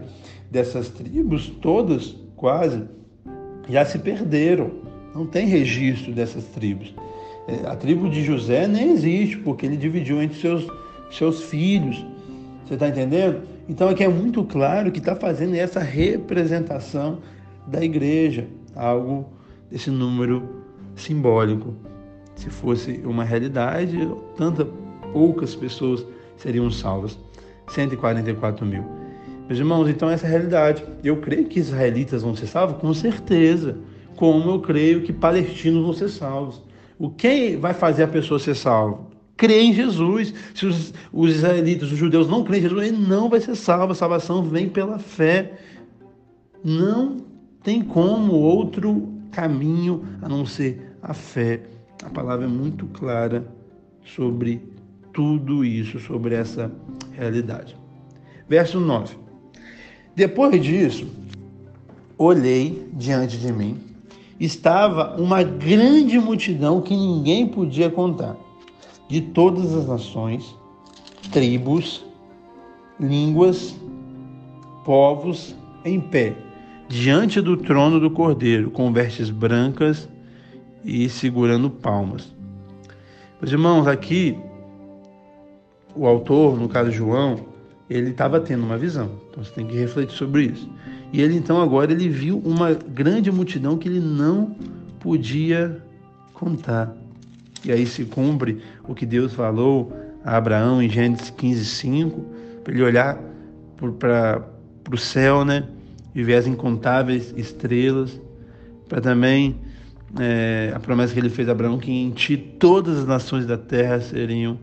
dessas 0.49 0.89
tribos, 0.89 1.49
todas 1.61 2.15
quase, 2.35 2.83
já 3.69 3.83
se 3.83 3.99
perderam. 3.99 4.71
Não 5.13 5.25
tem 5.25 5.47
registro 5.47 6.13
dessas 6.13 6.45
tribos. 6.45 6.93
É, 7.47 7.67
a 7.67 7.75
tribo 7.75 8.09
de 8.09 8.23
José 8.23 8.67
nem 8.67 8.91
existe, 8.91 9.37
porque 9.37 9.65
ele 9.65 9.77
dividiu 9.77 10.21
entre 10.21 10.39
seus, 10.39 10.67
seus 11.09 11.43
filhos. 11.43 12.05
Você 12.65 12.73
está 12.75 12.89
entendendo? 12.89 13.43
Então 13.67 13.89
aqui 13.89 14.03
é 14.03 14.07
muito 14.07 14.43
claro 14.43 14.91
que 14.91 14.99
está 14.99 15.15
fazendo 15.15 15.55
essa 15.55 15.79
representação 15.79 17.19
da 17.65 17.83
igreja, 17.83 18.47
algo 18.75 19.25
desse 19.71 19.89
número 19.89 20.63
simbólico. 20.95 21.73
Se 22.35 22.49
fosse 22.49 23.01
uma 23.03 23.23
realidade, 23.23 23.97
tantas 24.35 24.67
poucas 25.11 25.55
pessoas 25.55 26.05
seriam 26.37 26.69
salvas. 26.69 27.17
144 27.67 28.65
mil. 28.65 28.83
Meus 29.47 29.59
irmãos, 29.59 29.87
então 29.87 30.09
essa 30.09 30.25
é 30.25 30.27
a 30.27 30.31
realidade. 30.31 30.83
Eu 31.03 31.17
creio 31.17 31.45
que 31.45 31.59
israelitas 31.59 32.21
vão 32.21 32.35
ser 32.35 32.47
salvos? 32.47 32.77
Com 32.77 32.93
certeza. 32.93 33.77
Como 34.15 34.49
eu 34.49 34.59
creio 34.59 35.03
que 35.03 35.13
palestinos 35.13 35.83
vão 35.83 35.93
ser 35.93 36.09
salvos. 36.09 36.61
O 36.99 37.09
que 37.09 37.55
vai 37.55 37.73
fazer 37.73 38.03
a 38.03 38.07
pessoa 38.07 38.39
ser 38.39 38.55
salva? 38.55 38.99
Crer 39.37 39.61
em 39.61 39.73
Jesus. 39.73 40.33
Se 40.53 40.65
os, 40.65 40.93
os 41.13 41.35
israelitas, 41.35 41.91
os 41.91 41.97
judeus 41.97 42.27
não 42.27 42.43
creem 42.43 42.59
em 42.59 42.67
Jesus, 42.67 42.87
ele 42.87 42.97
não 42.97 43.29
vai 43.29 43.39
ser 43.39 43.55
salvo. 43.55 43.93
A 43.93 43.95
salvação 43.95 44.43
vem 44.43 44.67
pela 44.67 44.99
fé. 44.99 45.53
Não 46.63 47.17
tem 47.63 47.81
como 47.81 48.33
outro 48.33 49.07
caminho 49.31 50.05
a 50.21 50.27
não 50.27 50.45
ser 50.45 50.97
a 51.01 51.13
fé. 51.13 51.61
A 52.03 52.09
palavra 52.09 52.45
é 52.45 52.49
muito 52.49 52.85
clara 52.87 53.47
sobre 54.03 54.61
tudo 55.17 55.65
isso, 55.65 55.99
sobre 55.99 56.35
essa 56.35 56.71
realidade. 57.11 57.75
Verso 58.47 58.79
9. 58.79 59.17
Depois 60.15 60.63
disso, 60.63 61.07
olhei 62.19 62.87
diante 62.93 63.35
de 63.35 63.51
mim 63.51 63.79
estava 64.39 65.19
uma 65.19 65.41
grande 65.41 66.19
multidão 66.19 66.81
que 66.81 66.95
ninguém 66.95 67.47
podia 67.47 67.89
contar, 67.89 68.37
de 69.09 69.19
todas 69.19 69.73
as 69.73 69.87
nações, 69.87 70.55
tribos, 71.31 72.05
línguas, 72.99 73.75
povos, 74.85 75.55
em 75.83 75.99
pé, 75.99 76.35
diante 76.87 77.41
do 77.41 77.57
trono 77.57 77.99
do 77.99 78.11
Cordeiro, 78.11 78.69
com 78.69 78.93
vestes 78.93 79.31
brancas 79.31 80.07
e 80.85 81.09
segurando 81.09 81.71
palmas. 81.71 82.31
Meus 83.41 83.51
irmãos, 83.51 83.87
aqui 83.87 84.37
o 85.97 86.05
autor, 86.05 86.57
no 86.59 86.69
caso 86.69 86.91
João, 86.91 87.45
ele 87.89 88.11
estava 88.11 88.39
tendo 88.39 88.63
uma 88.63 88.77
visão. 88.77 89.11
Então 89.29 89.43
você 89.43 89.51
tem 89.51 89.65
que 89.65 89.75
refletir 89.75 90.15
sobre 90.15 90.43
isso. 90.45 90.69
E 91.11 91.21
ele 91.21 91.35
então 91.35 91.61
agora 91.61 91.91
ele 91.91 92.09
viu 92.09 92.39
uma 92.43 92.73
grande 92.73 93.31
multidão 93.31 93.77
que 93.77 93.87
ele 93.87 93.99
não 93.99 94.55
podia 94.99 95.81
contar. 96.33 96.95
E 97.63 97.71
aí 97.71 97.85
se 97.85 98.05
cumpre 98.05 98.61
o 98.87 98.93
que 98.93 99.05
Deus 99.05 99.33
falou 99.33 99.91
a 100.23 100.37
Abraão 100.37 100.81
em 100.81 100.89
Gênesis 100.89 101.29
15, 101.29 101.65
5, 101.65 102.25
para 102.63 102.73
ele 102.73 102.83
olhar 102.83 103.17
para 103.99 104.43
o 104.91 104.97
céu, 104.97 105.45
né? 105.45 105.67
E 106.13 106.23
ver 106.23 106.35
as 106.35 106.47
incontáveis 106.47 107.33
estrelas, 107.37 108.19
para 108.89 108.99
também 108.99 109.55
é, 110.19 110.71
a 110.75 110.79
promessa 110.79 111.13
que 111.13 111.19
ele 111.19 111.29
fez 111.29 111.47
a 111.47 111.51
Abraão 111.51 111.77
que 111.77 111.91
em 111.91 112.11
ti 112.11 112.37
todas 112.37 112.99
as 112.99 113.05
nações 113.05 113.45
da 113.45 113.57
terra 113.57 113.99
seriam 114.01 114.57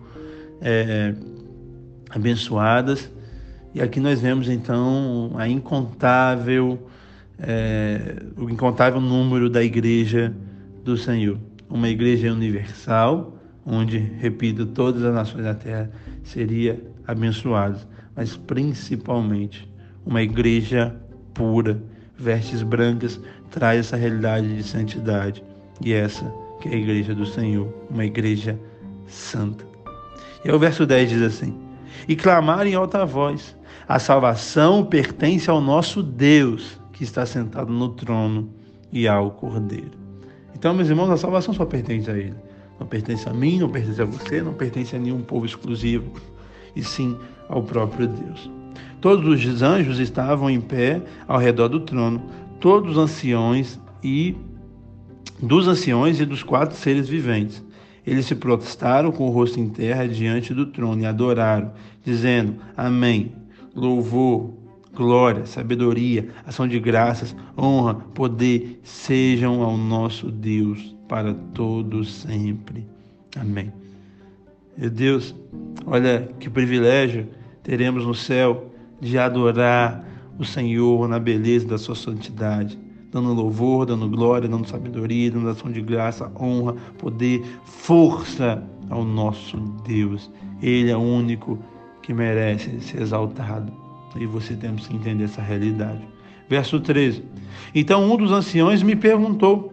é, 0.65 1.15
abençoadas. 2.09 3.11
E 3.75 3.83
aqui 3.83 4.01
nós 4.01 4.21
vemos 4.21 4.49
então 4.49 5.33
a 5.37 5.47
incontável, 5.47 6.89
é, 7.39 8.17
o 8.37 8.49
incontável 8.49 9.01
número 9.01 9.51
da 9.51 9.63
igreja 9.63 10.35
do 10.83 10.97
Senhor. 10.97 11.39
Uma 11.69 11.89
igreja 11.89 12.33
universal, 12.33 13.37
onde, 13.67 13.99
repito, 13.99 14.65
todas 14.65 15.03
as 15.05 15.15
nações 15.15 15.45
da 15.45 15.55
terra 15.55 15.91
seriam 16.23 16.79
abençoadas, 17.07 17.87
mas 18.17 18.37
principalmente 18.37 19.69
uma 20.07 20.23
igreja 20.23 20.95
pura, 21.35 21.83
vestes 22.17 22.63
brancas, 22.63 23.21
traz 23.51 23.81
essa 23.81 23.97
realidade 23.97 24.55
de 24.57 24.63
santidade. 24.63 25.43
E 25.81 25.93
essa 25.93 26.25
que 26.61 26.69
é 26.69 26.73
a 26.73 26.77
igreja 26.77 27.15
do 27.15 27.27
Senhor, 27.27 27.69
uma 27.91 28.05
igreja 28.05 28.59
santa. 29.07 29.74
E 30.45 30.51
aí 30.51 30.55
o 30.55 30.59
verso 30.59 30.85
10 30.85 31.11
diz 31.11 31.23
assim: 31.23 31.57
E 32.07 32.15
clamaram 32.15 32.69
em 32.69 32.75
alta 32.75 33.05
voz, 33.07 33.57
a 33.89 33.99
salvação 33.99 34.85
pertence 34.85 35.49
ao 35.49 35.61
nosso 35.61 36.03
Deus, 36.03 36.79
que 36.93 37.03
está 37.03 37.25
sentado 37.25 37.73
no 37.73 37.89
trono, 37.91 38.51
e 38.93 39.09
ao 39.09 39.31
Cordeiro. 39.33 39.99
Então, 40.55 40.73
meus 40.73 40.89
irmãos, 40.89 41.11
a 41.11 41.17
salvação 41.17 41.53
só 41.53 41.65
pertence 41.65 42.11
a 42.11 42.17
Ele. 42.17 42.37
Não 42.79 42.87
pertence 42.87 43.29
a 43.29 43.33
mim, 43.33 43.59
não 43.59 43.69
pertence 43.69 44.01
a 44.01 44.05
você, 44.05 44.43
não 44.43 44.55
pertence 44.55 44.95
a 44.95 44.99
nenhum 44.99 45.23
povo 45.23 45.47
exclusivo, 45.47 46.13
e 46.75 46.83
sim 46.83 47.17
ao 47.49 47.63
próprio 47.63 48.07
Deus. 48.07 48.51
Todos 49.01 49.45
os 49.45 49.63
anjos 49.63 49.99
estavam 49.99 50.49
em 50.49 50.61
pé 50.61 51.03
ao 51.29 51.39
redor 51.39 51.69
do 51.69 51.81
trono, 51.81 52.23
todos 52.61 52.93
os 52.93 52.99
anciões 52.99 53.79
e 54.03 54.37
dos 55.43 55.69
anciões 55.69 56.21
e 56.21 56.25
dos 56.25 56.43
quatro 56.43 56.77
seres 56.77 57.09
viventes. 57.09 57.63
Eles 58.07 58.27
se 58.27 58.35
prostraram 58.35 59.11
com 59.11 59.27
o 59.27 59.31
rosto 59.31 59.59
em 59.59 59.69
terra 59.69 60.07
diante 60.07 60.53
do 60.53 60.67
trono 60.67 61.03
e 61.03 61.07
adoraram, 61.07 61.73
dizendo: 62.05 62.57
Amém 62.77 63.45
louvor, 63.75 64.55
glória, 64.95 65.45
sabedoria, 65.47 66.29
ação 66.47 66.69
de 66.69 66.79
graças, 66.79 67.35
honra, 67.59 67.95
poder 67.95 68.81
sejam 68.85 69.63
ao 69.63 69.77
nosso 69.77 70.31
Deus 70.31 70.95
para 71.09 71.35
todos 71.35 72.13
sempre. 72.13 72.87
Amém. 73.37 73.73
Meu 74.77 74.91
Deus, 74.91 75.35
olha 75.87 76.29
que 76.39 76.49
privilégio 76.49 77.29
teremos 77.63 78.07
no 78.07 78.15
céu 78.15 78.73
de 79.01 79.19
adorar 79.19 80.05
o 80.39 80.45
Senhor 80.45 81.09
na 81.09 81.19
beleza 81.19 81.67
da 81.67 81.79
sua 81.79 81.95
santidade, 81.95 82.79
dando 83.15 83.33
louvor, 83.33 83.87
dando 83.87 84.09
glória, 84.09 84.49
dando 84.49 84.69
sabedoria, 84.69 85.31
dando 85.31 85.49
ação 85.49 85.71
de 85.71 85.81
graça, 85.81 86.31
honra, 86.39 86.75
poder, 86.99 87.45
força 87.65 88.61
ao 88.91 89.05
nosso 89.05 89.57
Deus. 89.87 90.29
Ele 90.61 90.91
é 90.91 90.97
o 90.97 91.01
único 91.01 91.57
que 92.03 92.13
merece 92.13 92.81
ser 92.81 93.01
exaltado. 93.01 93.73
E 94.17 94.27
você 94.27 94.55
temos 94.55 94.89
que 94.89 94.97
entender 94.97 95.25
essa 95.25 95.41
realidade. 95.41 96.03
Verso 96.49 96.81
13. 96.81 97.23
Então 97.73 98.13
um 98.13 98.17
dos 98.17 98.33
anciões 98.33 98.83
me 98.83 98.97
perguntou: 98.97 99.73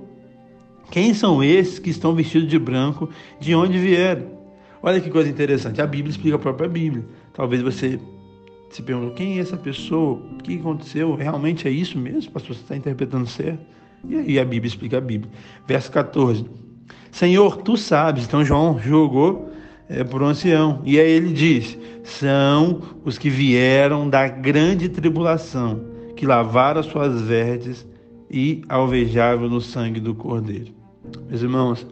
Quem 0.92 1.14
são 1.16 1.44
esses 1.44 1.80
que 1.80 1.90
estão 1.90 2.14
vestidos 2.14 2.48
de 2.48 2.60
branco? 2.60 3.10
De 3.40 3.56
onde 3.56 3.80
vieram? 3.80 4.28
Olha 4.84 5.02
que 5.02 5.10
coisa 5.10 5.30
interessante. 5.30 5.82
A 5.82 5.88
Bíblia 5.88 6.12
explica 6.12 6.36
a 6.36 6.40
própria 6.40 6.70
Bíblia. 6.70 7.06
Talvez 7.34 7.62
você 7.62 8.00
se 8.72 8.82
pergunte: 8.82 9.16
quem 9.16 9.38
é 9.38 9.42
essa 9.42 9.58
pessoa? 9.58 10.14
O 10.14 10.44
que 10.44 10.58
aconteceu? 10.58 11.16
Realmente 11.16 11.68
é 11.68 11.72
isso 11.72 11.98
mesmo? 11.98 12.32
Pastor, 12.32 12.56
você 12.56 12.62
está 12.62 12.76
interpretando 12.76 13.28
certo? 13.28 13.60
E 14.08 14.16
aí 14.16 14.40
a 14.40 14.46
Bíblia 14.46 14.68
explica 14.68 14.98
a 14.98 15.02
Bíblia. 15.02 15.32
Verso 15.68 15.92
14. 15.92 16.46
Senhor, 17.12 17.58
tu 17.58 17.78
sabes. 17.78 18.26
Então 18.26 18.44
João 18.44 18.80
jogou 18.80 19.52
é, 19.90 20.04
por 20.04 20.24
um 20.24 20.28
ancião. 20.28 20.82
E 20.86 21.00
aí 21.00 21.12
ele 21.12 21.34
diz: 21.34 21.78
são 22.04 22.82
os 23.04 23.18
que 23.18 23.30
vieram 23.30 24.10
da 24.10 24.28
grande 24.28 24.90
tribulação, 24.90 25.82
que 26.16 26.26
lavaram 26.26 26.80
as 26.80 26.86
suas 26.86 27.22
vestes 27.22 27.86
e 28.30 28.64
alvejavam 28.70 29.50
no 29.50 29.60
sangue 29.60 30.00
do 30.00 30.16
Cordeiro. 30.16 30.74
Meus 31.28 31.42
irmãos, 31.42 31.86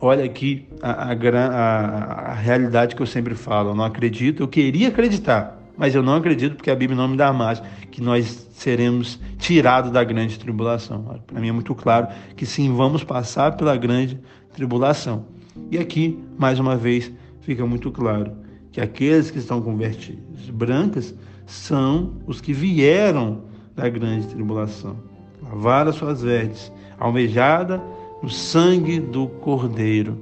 olha 0.00 0.24
aqui 0.24 0.66
a, 0.82 1.12
a, 1.12 1.12
a, 1.12 2.30
a 2.32 2.34
realidade 2.34 2.96
que 2.96 3.02
eu 3.02 3.06
sempre 3.06 3.34
falo. 3.34 3.70
Eu 3.70 3.74
não 3.74 3.84
acredito, 3.84 4.42
eu 4.42 4.48
queria 4.48 4.88
acreditar, 4.88 5.55
mas 5.76 5.94
eu 5.94 6.02
não 6.02 6.14
acredito 6.14 6.56
porque 6.56 6.70
a 6.70 6.74
Bíblia 6.74 6.96
não 6.96 7.08
me 7.08 7.16
dá 7.16 7.32
mais 7.32 7.62
que 7.90 8.02
nós 8.02 8.48
seremos 8.52 9.20
tirados 9.38 9.90
da 9.90 10.02
grande 10.02 10.38
tribulação. 10.38 11.20
Para 11.26 11.40
mim 11.40 11.48
é 11.48 11.52
muito 11.52 11.74
claro 11.74 12.08
que 12.34 12.46
sim, 12.46 12.74
vamos 12.74 13.04
passar 13.04 13.56
pela 13.56 13.76
grande 13.76 14.18
tribulação. 14.52 15.26
E 15.70 15.78
aqui, 15.78 16.18
mais 16.38 16.58
uma 16.58 16.76
vez, 16.76 17.12
fica 17.40 17.66
muito 17.66 17.90
claro 17.90 18.32
que 18.72 18.80
aqueles 18.80 19.30
que 19.30 19.38
estão 19.38 19.60
com 19.60 19.76
vestes 19.76 20.16
brancas 20.52 21.14
são 21.46 22.14
os 22.26 22.40
que 22.40 22.52
vieram 22.52 23.42
da 23.74 23.88
grande 23.88 24.26
tribulação. 24.26 24.96
Lavaram 25.42 25.90
as 25.90 25.96
suas 25.96 26.22
vestes, 26.22 26.72
almejada 26.98 27.82
no 28.22 28.30
sangue 28.30 28.98
do 28.98 29.28
Cordeiro. 29.28 30.18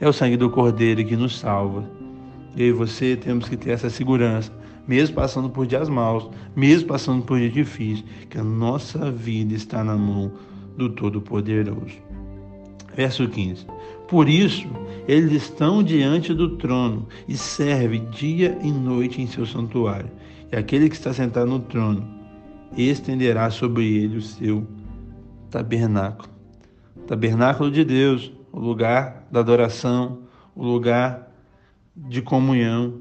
É 0.00 0.08
o 0.08 0.12
sangue 0.12 0.36
do 0.36 0.48
Cordeiro 0.48 1.04
que 1.04 1.16
nos 1.16 1.38
salva. 1.38 1.97
Eu 2.56 2.66
e 2.66 2.72
você 2.72 3.16
temos 3.16 3.48
que 3.48 3.56
ter 3.56 3.70
essa 3.70 3.90
segurança, 3.90 4.52
mesmo 4.86 5.14
passando 5.16 5.50
por 5.50 5.66
dias 5.66 5.88
maus, 5.88 6.28
mesmo 6.56 6.88
passando 6.88 7.22
por 7.22 7.38
dias 7.38 7.52
difíceis, 7.52 8.04
que 8.28 8.38
a 8.38 8.44
nossa 8.44 9.10
vida 9.10 9.54
está 9.54 9.84
na 9.84 9.96
mão 9.96 10.32
do 10.76 10.88
Todo-Poderoso. 10.88 11.96
Verso 12.96 13.28
15. 13.28 13.66
Por 14.08 14.28
isso, 14.28 14.66
eles 15.06 15.32
estão 15.32 15.82
diante 15.82 16.32
do 16.32 16.56
trono 16.56 17.06
e 17.28 17.36
servem 17.36 18.08
dia 18.10 18.58
e 18.62 18.72
noite 18.72 19.20
em 19.20 19.26
seu 19.26 19.44
santuário. 19.44 20.10
E 20.50 20.56
aquele 20.56 20.88
que 20.88 20.96
está 20.96 21.12
sentado 21.12 21.50
no 21.50 21.60
trono 21.60 22.08
estenderá 22.76 23.50
sobre 23.50 23.84
ele 23.84 24.16
o 24.16 24.22
seu 24.22 24.66
tabernáculo. 25.50 26.28
Tabernáculo 27.06 27.70
de 27.70 27.84
Deus, 27.84 28.32
o 28.52 28.58
lugar 28.58 29.26
da 29.30 29.40
adoração, 29.40 30.20
o 30.54 30.64
lugar 30.64 31.27
de 32.08 32.22
comunhão, 32.22 33.00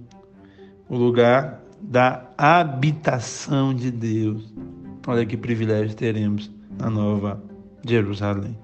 o 0.90 0.98
lugar 0.98 1.62
da 1.82 2.30
habitação 2.38 3.74
de 3.74 3.92
Deus. 3.92 4.54
Olha 5.06 5.26
que 5.26 5.38
privilégio 5.38 5.96
teremos 5.96 6.52
na 6.78 6.90
nova 6.90 7.42
Jerusalém. 7.86 8.58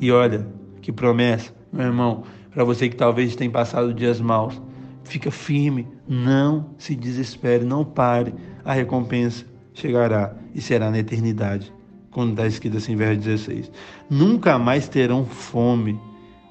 E 0.00 0.10
olha 0.10 0.46
que 0.80 0.90
promessa, 0.90 1.54
meu 1.72 1.86
irmão, 1.86 2.24
para 2.50 2.64
você 2.64 2.88
que 2.88 2.96
talvez 2.96 3.36
tenha 3.36 3.50
passado 3.50 3.94
dias 3.94 4.20
maus, 4.20 4.60
fica 5.04 5.30
firme, 5.30 5.86
não 6.08 6.70
se 6.78 6.96
desespere, 6.96 7.64
não 7.64 7.84
pare, 7.84 8.34
a 8.64 8.72
recompensa 8.72 9.44
chegará 9.72 10.34
e 10.54 10.60
será 10.60 10.90
na 10.90 10.98
eternidade 10.98 11.72
quando 12.14 12.30
está 12.30 12.46
escrito 12.46 12.76
assim, 12.78 12.96
verso 12.96 13.20
16: 13.20 13.70
Nunca 14.08 14.58
mais 14.58 14.88
terão 14.88 15.26
fome, 15.26 16.00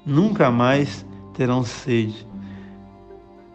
nunca 0.06 0.50
mais 0.50 1.04
terão 1.32 1.64
sede. 1.64 2.28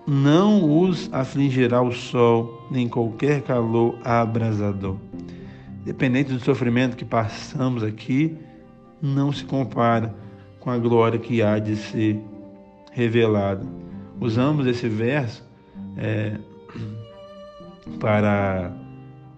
Não 0.09 0.81
os 0.81 1.07
afligirá 1.13 1.83
o 1.83 1.91
sol, 1.91 2.67
nem 2.71 2.89
qualquer 2.89 3.43
calor 3.43 3.95
abrasador. 4.03 4.97
Dependente 5.85 6.33
do 6.33 6.39
sofrimento 6.39 6.97
que 6.97 7.05
passamos 7.05 7.83
aqui, 7.83 8.35
não 8.99 9.31
se 9.31 9.45
compara 9.45 10.15
com 10.59 10.71
a 10.71 10.79
glória 10.79 11.19
que 11.19 11.43
há 11.43 11.59
de 11.59 11.75
ser 11.75 12.19
revelada. 12.91 13.63
Usamos 14.19 14.65
esse 14.65 14.89
verso 14.89 15.47
é, 15.95 16.39
para 17.99 18.73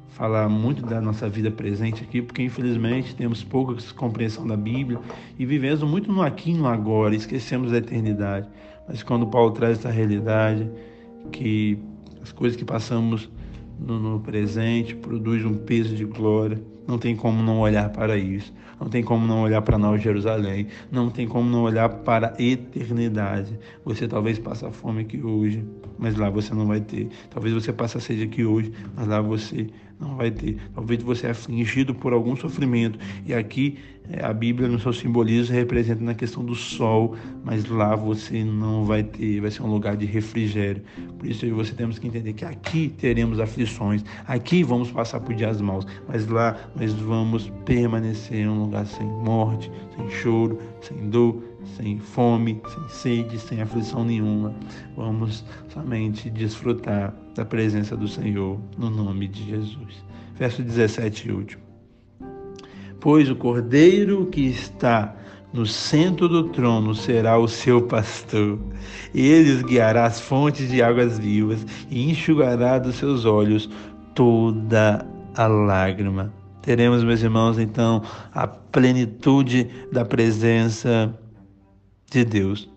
falar 0.08 0.48
muito 0.48 0.86
da 0.86 1.02
nossa 1.02 1.28
vida 1.28 1.52
presente 1.52 2.02
aqui, 2.02 2.22
porque 2.22 2.44
infelizmente 2.44 3.14
temos 3.14 3.44
pouca 3.44 3.76
compreensão 3.96 4.48
da 4.48 4.56
Bíblia 4.56 5.00
e 5.38 5.46
vivemos 5.46 5.84
muito 5.84 6.10
no 6.10 6.22
aqui 6.22 6.52
e 6.52 6.54
no 6.54 6.66
agora, 6.66 7.14
esquecemos 7.14 7.72
da 7.72 7.78
eternidade. 7.80 8.48
Mas 8.92 9.04
quando 9.04 9.26
Paulo 9.26 9.52
traz 9.52 9.80
essa 9.80 9.90
realidade, 9.90 10.70
que 11.32 11.80
as 12.22 12.34
coisas 12.34 12.58
que 12.58 12.66
passamos 12.66 13.32
no, 13.80 13.98
no 13.98 14.20
presente 14.20 14.94
produz 14.94 15.46
um 15.46 15.54
peso 15.54 15.96
de 15.96 16.04
glória, 16.04 16.62
não 16.86 16.98
tem 16.98 17.16
como 17.16 17.42
não 17.42 17.62
olhar 17.62 17.90
para 17.90 18.18
isso, 18.18 18.54
não 18.78 18.90
tem 18.90 19.02
como 19.02 19.26
não 19.26 19.44
olhar 19.44 19.62
para 19.62 19.78
Nova 19.78 19.98
Jerusalém, 19.98 20.68
não 20.92 21.10
tem 21.10 21.26
como 21.26 21.50
não 21.50 21.64
olhar 21.64 21.88
para 21.88 22.34
a 22.38 22.44
eternidade. 22.44 23.58
Você 23.86 24.10
talvez 24.10 24.38
passe 24.38 24.70
fome 24.72 25.04
aqui 25.04 25.24
hoje, 25.24 25.64
mas 25.98 26.18
lá 26.18 26.30
você 26.30 26.54
não 26.54 26.68
vai 26.68 26.82
ter. 26.82 27.08
Talvez 27.30 27.54
você 27.54 27.72
passe 27.72 28.02
sede 28.02 28.24
aqui 28.24 28.44
hoje, 28.44 28.74
mas 28.94 29.08
lá 29.08 29.22
você 29.22 29.68
não 30.02 30.16
vai 30.16 30.32
ter. 30.32 30.58
Talvez 30.74 31.02
você 31.04 31.28
é 31.28 31.30
afligido 31.30 31.94
por 31.94 32.12
algum 32.12 32.36
sofrimento. 32.36 32.98
E 33.26 33.34
aqui 33.34 33.78
é, 34.10 34.26
a 34.26 34.34
Bíblia, 34.34 34.68
no 34.68 34.80
seu 34.80 34.92
simbolismo, 34.92 35.56
representa 35.56 36.04
na 36.04 36.14
questão 36.14 36.44
do 36.44 36.56
sol, 36.56 37.16
mas 37.44 37.66
lá 37.66 37.96
você 37.96 38.44
não 38.44 38.84
vai 38.84 39.04
ter, 39.04 39.40
vai 39.40 39.52
ser 39.52 39.62
um 39.62 39.72
lugar 39.72 39.96
de 39.96 40.06
refrigério. 40.06 40.82
Por 41.18 41.28
isso 41.28 41.48
você 41.54 41.74
temos 41.74 42.00
que 42.00 42.08
entender 42.08 42.34
que 42.34 42.44
aqui 42.44 42.90
teremos 42.98 43.40
aflições, 43.40 44.04
aqui 44.28 44.64
vamos 44.64 44.92
passar 44.92 45.20
por 45.20 45.36
dias 45.36 45.62
maus, 45.62 45.86
mas 46.08 46.28
lá 46.28 46.58
nós 46.76 46.94
vamos 46.94 47.52
permanecer 47.64 48.40
em 48.40 48.48
um 48.48 48.64
lugar 48.64 48.86
sem 48.86 49.06
morte, 49.06 49.72
sem 49.96 50.10
choro, 50.10 50.58
sem 50.82 51.10
dor, 51.10 51.42
sem 51.78 52.00
fome, 52.00 52.62
sem 52.68 52.90
sede, 52.90 53.40
sem 53.40 53.62
aflição 53.62 54.04
nenhuma. 54.04 54.54
Vamos 54.96 55.44
somente 55.70 56.30
desfrutar 56.30 57.14
da 57.36 57.46
presença 57.46 57.96
do 57.96 58.08
Senhor 58.08 58.60
no 58.78 58.90
nome 58.90 59.28
de 59.28 59.44
Jesus. 59.44 60.04
Verso 60.36 60.64
17 60.64 61.28
e 61.28 61.32
último. 61.32 61.64
Pois 63.00 63.30
o 63.30 63.36
cordeiro 63.36 64.28
que 64.28 64.42
está 64.42 65.16
no 65.54 65.66
centro 65.66 66.30
do 66.30 66.50
trono 66.50 66.96
será 66.96 67.38
o 67.38 67.48
seu 67.48 67.82
pastor. 67.82 68.60
Ele 69.14 69.64
guiará 69.64 70.06
às 70.06 70.20
fontes 70.20 70.70
de 70.70 70.82
águas 70.82 71.20
vivas 71.20 71.66
e 71.90 72.10
enxugará 72.10 72.80
dos 72.80 72.96
seus 72.96 73.26
olhos 73.26 73.70
toda 74.16 75.06
a 75.36 75.48
lágrima. 75.48 76.34
Teremos, 76.62 77.04
meus 77.04 77.24
irmãos, 77.24 77.58
então, 77.58 78.04
a 78.34 78.48
plenitude 78.48 79.68
da 79.92 80.06
presença 80.06 81.14
de 82.12 82.24
Deus. 82.24 82.70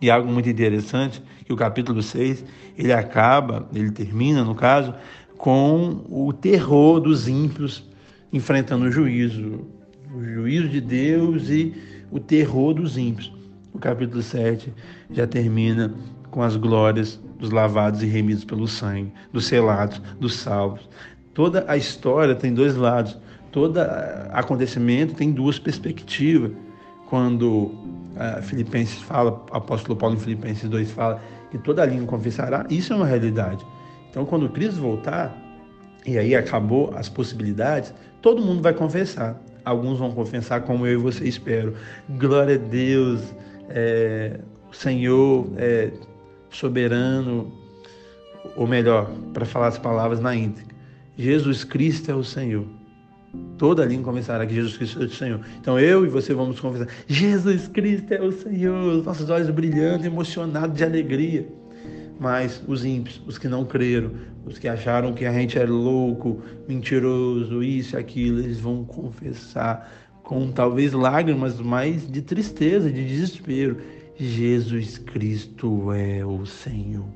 E 0.00 0.10
algo 0.10 0.30
muito 0.30 0.48
interessante, 0.48 1.22
que 1.44 1.52
o 1.52 1.56
capítulo 1.56 2.02
6, 2.02 2.44
ele 2.76 2.92
acaba, 2.92 3.68
ele 3.72 3.90
termina, 3.90 4.44
no 4.44 4.54
caso, 4.54 4.94
com 5.38 6.04
o 6.10 6.32
terror 6.32 7.00
dos 7.00 7.28
ímpios 7.28 7.88
enfrentando 8.32 8.86
o 8.86 8.92
juízo. 8.92 9.66
O 10.14 10.22
juízo 10.22 10.68
de 10.68 10.80
Deus 10.80 11.48
e 11.48 11.74
o 12.10 12.18
terror 12.18 12.74
dos 12.74 12.98
ímpios. 12.98 13.32
O 13.72 13.78
capítulo 13.78 14.22
7 14.22 14.72
já 15.10 15.26
termina 15.26 15.94
com 16.30 16.42
as 16.42 16.56
glórias 16.56 17.20
dos 17.38 17.50
lavados 17.50 18.02
e 18.02 18.06
remidos 18.06 18.44
pelo 18.44 18.66
sangue, 18.66 19.12
dos 19.32 19.46
selados, 19.46 20.00
dos 20.18 20.34
salvos. 20.34 20.88
Toda 21.34 21.64
a 21.68 21.76
história 21.76 22.34
tem 22.34 22.52
dois 22.52 22.74
lados. 22.76 23.16
Todo 23.52 23.78
acontecimento 24.32 25.14
tem 25.14 25.30
duas 25.30 25.58
perspectivas. 25.58 26.52
Quando 27.08 27.72
uh, 28.20 28.42
Filipenses 28.42 29.00
fala, 29.00 29.44
apóstolo 29.50 29.96
Paulo 29.96 30.16
em 30.16 30.18
Filipenses 30.18 30.68
2 30.68 30.90
fala 30.90 31.20
que 31.50 31.58
toda 31.58 31.84
língua 31.84 32.06
confessará, 32.06 32.66
isso 32.70 32.92
é 32.92 32.96
uma 32.96 33.06
realidade. 33.06 33.64
Então, 34.10 34.24
quando 34.24 34.48
Cristo 34.48 34.80
voltar, 34.80 35.36
e 36.06 36.18
aí 36.18 36.34
acabou 36.34 36.92
as 36.96 37.08
possibilidades, 37.08 37.92
todo 38.20 38.42
mundo 38.42 38.62
vai 38.62 38.72
confessar. 38.72 39.40
Alguns 39.64 39.98
vão 39.98 40.10
confessar 40.12 40.62
como 40.62 40.86
eu 40.86 40.94
e 40.94 41.02
você 41.02 41.24
espero. 41.24 41.74
Glória 42.18 42.54
a 42.54 42.58
Deus, 42.58 43.34
é, 43.68 44.38
o 44.70 44.74
Senhor 44.74 45.46
é 45.56 45.90
soberano, 46.50 47.52
ou 48.56 48.66
melhor, 48.66 49.10
para 49.32 49.44
falar 49.44 49.68
as 49.68 49.78
palavras 49.78 50.20
na 50.20 50.34
íntegra. 50.34 50.74
Jesus 51.16 51.64
Cristo 51.64 52.10
é 52.10 52.14
o 52.14 52.24
Senhor. 52.24 52.66
Toda 53.56 53.84
língua 53.84 54.06
confessará 54.06 54.46
que 54.46 54.54
Jesus 54.54 54.76
Cristo 54.76 55.02
é 55.02 55.04
o 55.04 55.10
Senhor. 55.10 55.40
Então 55.60 55.78
eu 55.78 56.04
e 56.04 56.08
você 56.08 56.34
vamos 56.34 56.58
confessar: 56.58 56.88
Jesus 57.06 57.68
Cristo 57.68 58.12
é 58.12 58.20
o 58.20 58.32
Senhor. 58.32 58.98
Os 58.98 59.04
nossos 59.04 59.28
olhos 59.30 59.50
brilhando, 59.50 60.06
emocionados 60.06 60.76
de 60.76 60.84
alegria. 60.84 61.46
Mas 62.18 62.62
os 62.66 62.84
ímpios, 62.84 63.22
os 63.26 63.38
que 63.38 63.48
não 63.48 63.64
creram, 63.64 64.12
os 64.44 64.58
que 64.58 64.68
acharam 64.68 65.12
que 65.14 65.24
a 65.24 65.32
gente 65.32 65.58
é 65.58 65.64
louco, 65.64 66.42
mentiroso, 66.68 67.62
isso 67.62 67.96
e 67.96 67.98
aquilo, 67.98 68.40
eles 68.40 68.60
vão 68.60 68.84
confessar 68.84 69.90
com 70.22 70.50
talvez 70.52 70.92
lágrimas, 70.92 71.60
mas 71.60 72.10
de 72.10 72.20
tristeza, 72.20 72.90
de 72.90 73.06
desespero. 73.06 73.78
Jesus 74.18 74.98
Cristo 74.98 75.92
é 75.92 76.24
o 76.24 76.44
Senhor. 76.44 77.06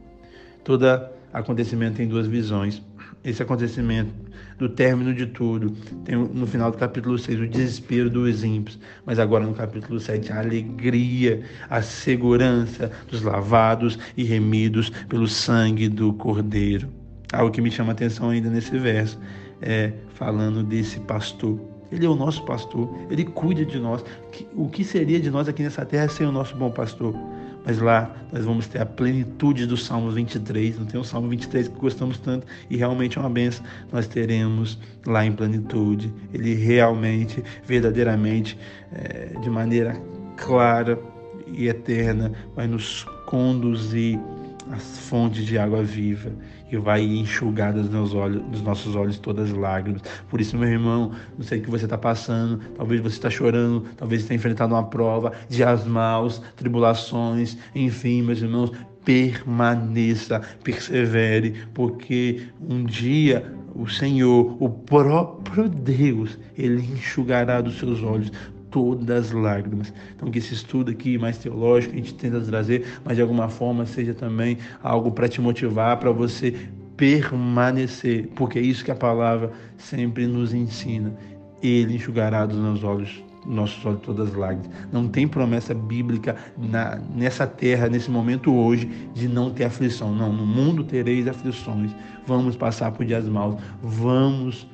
Todo 0.62 0.86
acontecimento 1.32 1.96
tem 1.96 2.08
duas 2.08 2.26
visões. 2.26 2.82
Esse 3.22 3.42
acontecimento 3.42 4.10
do 4.58 4.68
término 4.68 5.14
de 5.14 5.26
tudo. 5.26 5.70
Tem 6.04 6.16
no 6.16 6.46
final 6.46 6.70
do 6.70 6.78
capítulo 6.78 7.18
6 7.18 7.40
o 7.40 7.48
desespero 7.48 8.08
dos 8.10 8.44
ímpios, 8.44 8.78
mas 9.04 9.18
agora 9.18 9.44
no 9.44 9.54
capítulo 9.54 9.98
7 9.98 10.32
a 10.32 10.40
alegria, 10.40 11.42
a 11.68 11.82
segurança 11.82 12.90
dos 13.08 13.22
lavados 13.22 13.98
e 14.16 14.24
remidos 14.24 14.90
pelo 15.08 15.26
sangue 15.26 15.88
do 15.88 16.12
Cordeiro. 16.14 16.88
Algo 17.32 17.50
que 17.50 17.60
me 17.60 17.70
chama 17.70 17.92
a 17.92 17.94
atenção 17.94 18.30
ainda 18.30 18.48
nesse 18.48 18.78
verso 18.78 19.18
é 19.60 19.92
falando 20.14 20.62
desse 20.62 21.00
pastor. 21.00 21.60
Ele 21.90 22.06
é 22.06 22.08
o 22.08 22.14
nosso 22.14 22.44
pastor, 22.44 22.92
ele 23.10 23.24
cuida 23.24 23.64
de 23.64 23.78
nós. 23.78 24.04
O 24.54 24.68
que 24.68 24.82
seria 24.82 25.20
de 25.20 25.30
nós 25.30 25.48
aqui 25.48 25.62
nessa 25.62 25.84
terra 25.84 26.08
sem 26.08 26.26
o 26.26 26.32
nosso 26.32 26.56
bom 26.56 26.70
pastor? 26.70 27.14
Mas 27.64 27.78
lá 27.78 28.14
nós 28.32 28.44
vamos 28.44 28.66
ter 28.66 28.80
a 28.80 28.86
plenitude 28.86 29.66
do 29.66 29.76
Salmo 29.76 30.10
23. 30.10 30.78
Não 30.78 30.86
tem 30.86 31.00
o 31.00 31.04
Salmo 31.04 31.28
23 31.28 31.68
que 31.68 31.78
gostamos 31.78 32.18
tanto 32.18 32.46
e 32.68 32.76
realmente 32.76 33.18
é 33.18 33.20
uma 33.20 33.30
benção. 33.30 33.64
Nós 33.90 34.06
teremos 34.06 34.78
lá 35.06 35.24
em 35.24 35.32
plenitude. 35.32 36.12
Ele 36.32 36.54
realmente, 36.54 37.42
verdadeiramente, 37.66 38.58
é, 38.92 39.38
de 39.40 39.48
maneira 39.48 40.00
clara 40.36 40.98
e 41.46 41.68
eterna, 41.68 42.32
vai 42.54 42.66
nos 42.66 43.04
conduzir 43.26 44.20
as 44.70 44.98
fontes 44.98 45.44
de 45.44 45.58
água 45.58 45.82
viva 45.82 46.32
e 46.74 46.76
vai 46.76 47.02
enxugar 47.02 47.72
dos, 47.72 47.88
meus 47.88 48.14
olhos, 48.14 48.42
dos 48.44 48.62
nossos 48.62 48.96
olhos 48.96 49.18
todas 49.18 49.50
as 49.50 49.56
lágrimas. 49.56 50.02
Por 50.28 50.40
isso, 50.40 50.58
meu 50.58 50.68
irmão, 50.68 51.12
não 51.38 51.44
sei 51.44 51.60
o 51.60 51.62
que 51.62 51.70
você 51.70 51.84
está 51.84 51.96
passando, 51.96 52.60
talvez 52.76 53.00
você 53.00 53.16
está 53.16 53.30
chorando, 53.30 53.84
talvez 53.96 54.22
você 54.22 54.28
tenha 54.28 54.38
enfrentado 54.38 54.74
uma 54.74 54.84
prova, 54.84 55.32
dias 55.48 55.86
maus, 55.86 56.42
tribulações, 56.56 57.56
enfim, 57.74 58.22
meus 58.22 58.42
irmãos, 58.42 58.72
permaneça, 59.04 60.40
persevere, 60.62 61.54
porque 61.72 62.48
um 62.60 62.84
dia 62.84 63.54
o 63.74 63.88
Senhor, 63.88 64.56
o 64.62 64.68
próprio 64.68 65.68
Deus, 65.68 66.38
ele 66.56 66.80
enxugará 66.92 67.60
dos 67.60 67.78
seus 67.78 68.02
olhos 68.02 68.30
todas 68.74 69.26
as 69.26 69.30
lágrimas. 69.30 69.94
Então, 70.16 70.28
que 70.32 70.38
esse 70.38 70.52
estudo 70.52 70.90
aqui 70.90 71.16
mais 71.16 71.38
teológico 71.38 71.94
a 71.94 71.96
gente 71.96 72.12
tenta 72.12 72.40
trazer, 72.40 72.84
mas 73.04 73.14
de 73.14 73.22
alguma 73.22 73.48
forma 73.48 73.86
seja 73.86 74.12
também 74.12 74.58
algo 74.82 75.12
para 75.12 75.28
te 75.28 75.40
motivar, 75.40 75.96
para 75.98 76.10
você 76.10 76.56
permanecer, 76.96 78.28
porque 78.34 78.58
é 78.58 78.62
isso 78.62 78.84
que 78.84 78.90
a 78.90 78.96
palavra 78.96 79.52
sempre 79.78 80.26
nos 80.26 80.52
ensina. 80.52 81.14
Ele 81.62 81.94
enxugará 81.94 82.44
dos 82.44 82.58
meus 82.58 82.82
olhos 82.82 83.22
nossos 83.46 83.84
olhos 83.84 84.00
todas 84.00 84.30
as 84.30 84.34
lágrimas. 84.34 84.70
Não 84.90 85.06
tem 85.06 85.28
promessa 85.28 85.74
bíblica 85.74 86.34
na, 86.56 86.96
nessa 87.14 87.46
terra, 87.46 87.90
nesse 87.90 88.10
momento 88.10 88.54
hoje, 88.54 88.90
de 89.12 89.28
não 89.28 89.50
ter 89.50 89.64
aflição. 89.64 90.14
Não, 90.14 90.32
no 90.32 90.46
mundo 90.46 90.82
tereis 90.82 91.28
aflições. 91.28 91.94
Vamos 92.26 92.56
passar 92.56 92.90
por 92.92 93.04
dias 93.04 93.28
maus. 93.28 93.56
Vamos 93.82 94.66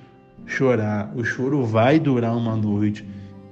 chorar. 0.47 1.13
O 1.17 1.25
choro 1.25 1.65
vai 1.65 1.99
durar 1.99 2.37
uma 2.37 2.55
noite 2.55 3.05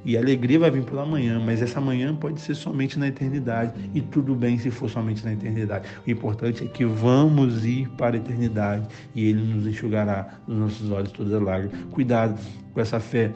e 0.05 0.17
a 0.17 0.21
alegria 0.21 0.59
vai 0.59 0.71
vir 0.71 0.85
pela 0.85 1.05
manhã, 1.05 1.41
mas 1.45 1.61
essa 1.61 1.81
manhã 1.81 2.15
pode 2.15 2.41
ser 2.41 2.55
somente 2.55 2.99
na 2.99 3.09
eternidade. 3.09 3.73
E 3.95 4.01
tudo 4.01 4.35
bem 4.35 4.59
se 4.59 4.71
for 4.71 4.89
somente 4.89 5.25
na 5.25 5.33
eternidade. 5.33 5.89
O 6.07 6.11
importante 6.11 6.65
é 6.65 6.67
que 6.67 6.85
vamos 6.85 7.65
ir 7.65 7.89
para 7.91 8.17
a 8.17 8.19
eternidade 8.19 8.87
e 9.15 9.29
Ele 9.29 9.43
nos 9.43 9.67
enxugará 9.67 10.39
nos 10.47 10.59
nossos 10.59 10.91
olhos 10.91 11.13
todas 11.13 11.33
as 11.33 11.43
lágrimas. 11.43 11.79
Cuidado 11.91 12.39
com 12.73 12.81
essa 12.81 13.01
fé 13.01 13.33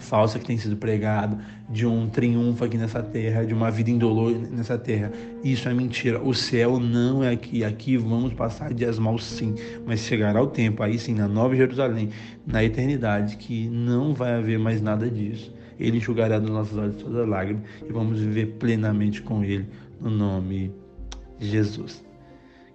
falsa 0.00 0.38
que 0.38 0.44
tem 0.44 0.56
sido 0.56 0.76
pregada, 0.76 1.38
de 1.68 1.86
um 1.86 2.08
triunfo 2.08 2.64
aqui 2.64 2.76
nessa 2.76 3.02
terra, 3.02 3.44
de 3.44 3.52
uma 3.52 3.70
vida 3.70 3.90
indolor 3.90 4.32
nessa 4.50 4.78
terra. 4.78 5.12
Isso 5.42 5.68
é 5.68 5.74
mentira. 5.74 6.22
O 6.22 6.34
céu 6.34 6.78
não 6.78 7.22
é 7.22 7.32
aqui. 7.32 7.64
Aqui 7.64 7.96
vamos 7.96 8.32
passar 8.34 8.72
dias 8.72 8.98
maus 8.98 9.24
sim, 9.24 9.54
mas 9.86 10.00
chegará 10.00 10.40
o 10.42 10.46
tempo, 10.46 10.82
aí 10.82 10.98
sim, 10.98 11.14
na 11.14 11.28
Nova 11.28 11.54
Jerusalém, 11.56 12.10
na 12.46 12.64
eternidade, 12.64 13.36
que 13.36 13.68
não 13.68 14.14
vai 14.14 14.34
haver 14.34 14.58
mais 14.58 14.80
nada 14.80 15.10
disso. 15.10 15.52
Ele 15.78 15.98
enxugará 15.98 16.38
dos 16.38 16.50
nossos 16.50 16.76
olhos 16.76 16.96
todas 17.02 17.22
as 17.22 17.28
lágrimas 17.28 17.62
e 17.88 17.92
vamos 17.92 18.20
viver 18.20 18.46
plenamente 18.58 19.22
com 19.22 19.44
Ele, 19.44 19.66
no 20.00 20.10
nome 20.10 20.72
de 21.38 21.48
Jesus. 21.48 22.04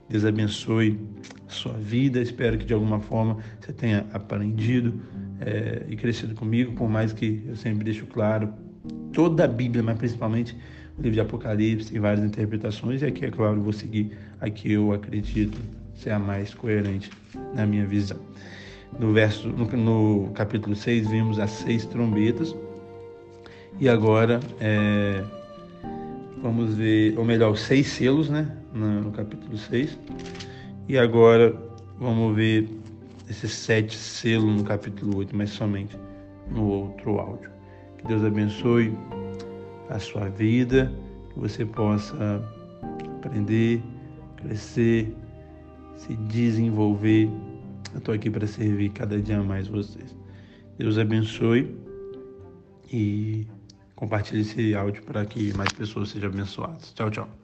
Deus 0.09 0.25
abençoe 0.25 0.99
a 1.47 1.51
sua 1.51 1.73
vida. 1.73 2.21
Espero 2.21 2.57
que 2.57 2.65
de 2.65 2.73
alguma 2.73 2.99
forma 2.99 3.37
você 3.59 3.73
tenha 3.73 4.05
aprendido 4.13 5.01
é, 5.39 5.83
e 5.87 5.95
crescido 5.95 6.35
comigo, 6.35 6.73
por 6.73 6.89
mais 6.89 7.13
que 7.13 7.43
eu 7.47 7.55
sempre 7.55 7.83
deixo 7.83 8.05
claro 8.05 8.53
toda 9.11 9.45
a 9.45 9.47
Bíblia, 9.47 9.83
mas 9.83 9.97
principalmente 9.97 10.55
o 10.97 11.01
livro 11.01 11.13
de 11.13 11.21
Apocalipse, 11.21 11.91
tem 11.91 11.99
várias 11.99 12.23
interpretações, 12.25 13.01
e 13.01 13.05
aqui, 13.05 13.25
é 13.25 13.31
claro, 13.31 13.61
vou 13.61 13.73
seguir 13.73 14.17
a 14.39 14.49
que 14.49 14.71
eu 14.71 14.91
acredito 14.91 15.59
ser 15.95 16.11
a 16.11 16.19
mais 16.19 16.53
coerente 16.53 17.09
na 17.55 17.65
minha 17.65 17.85
visão. 17.85 18.19
No, 18.99 19.11
verso, 19.11 19.47
no, 19.47 19.65
no 19.65 20.31
capítulo 20.33 20.75
6, 20.75 21.09
vimos 21.09 21.39
as 21.39 21.49
seis 21.49 21.85
trombetas, 21.85 22.55
e 23.79 23.89
agora 23.89 24.39
é, 24.59 25.23
vamos 26.41 26.75
ver, 26.75 27.17
ou 27.17 27.25
melhor, 27.25 27.51
os 27.51 27.62
seis 27.62 27.88
selos, 27.88 28.29
né? 28.29 28.55
No, 28.73 29.12
capítulo 29.12 29.57
6. 29.57 29.97
E 30.88 30.97
agora 30.97 31.55
vamos 31.99 32.36
ver 32.36 32.69
esses 33.29 33.51
sete 33.51 33.95
selos 33.95 34.57
no 34.57 34.63
capítulo 34.63 35.17
8, 35.17 35.36
mas 35.36 35.49
somente 35.49 35.97
no 36.51 36.67
outro 36.67 37.19
áudio. 37.19 37.49
Que 37.97 38.07
Deus 38.07 38.23
abençoe 38.23 38.93
a 39.89 39.99
sua 39.99 40.29
vida, 40.29 40.91
que 41.33 41.39
você 41.39 41.65
possa 41.65 42.43
aprender, 43.15 43.81
crescer, 44.38 45.15
se 45.95 46.15
desenvolver. 46.15 47.29
Eu 47.93 47.99
estou 47.99 48.13
aqui 48.13 48.29
para 48.29 48.45
servir 48.45 48.89
cada 48.89 49.21
dia 49.21 49.41
mais 49.41 49.67
vocês. 49.67 50.15
Deus 50.77 50.97
abençoe 50.97 51.73
e 52.91 53.47
Compartilhe 54.03 54.41
esse 54.41 54.75
áudio 54.75 55.01
para 55.03 55.25
que 55.25 55.53
mais 55.53 55.71
pessoas 55.71 56.09
sejam 56.09 56.29
abençoadas. 56.29 56.91
Tchau, 56.93 57.09
tchau. 57.09 57.42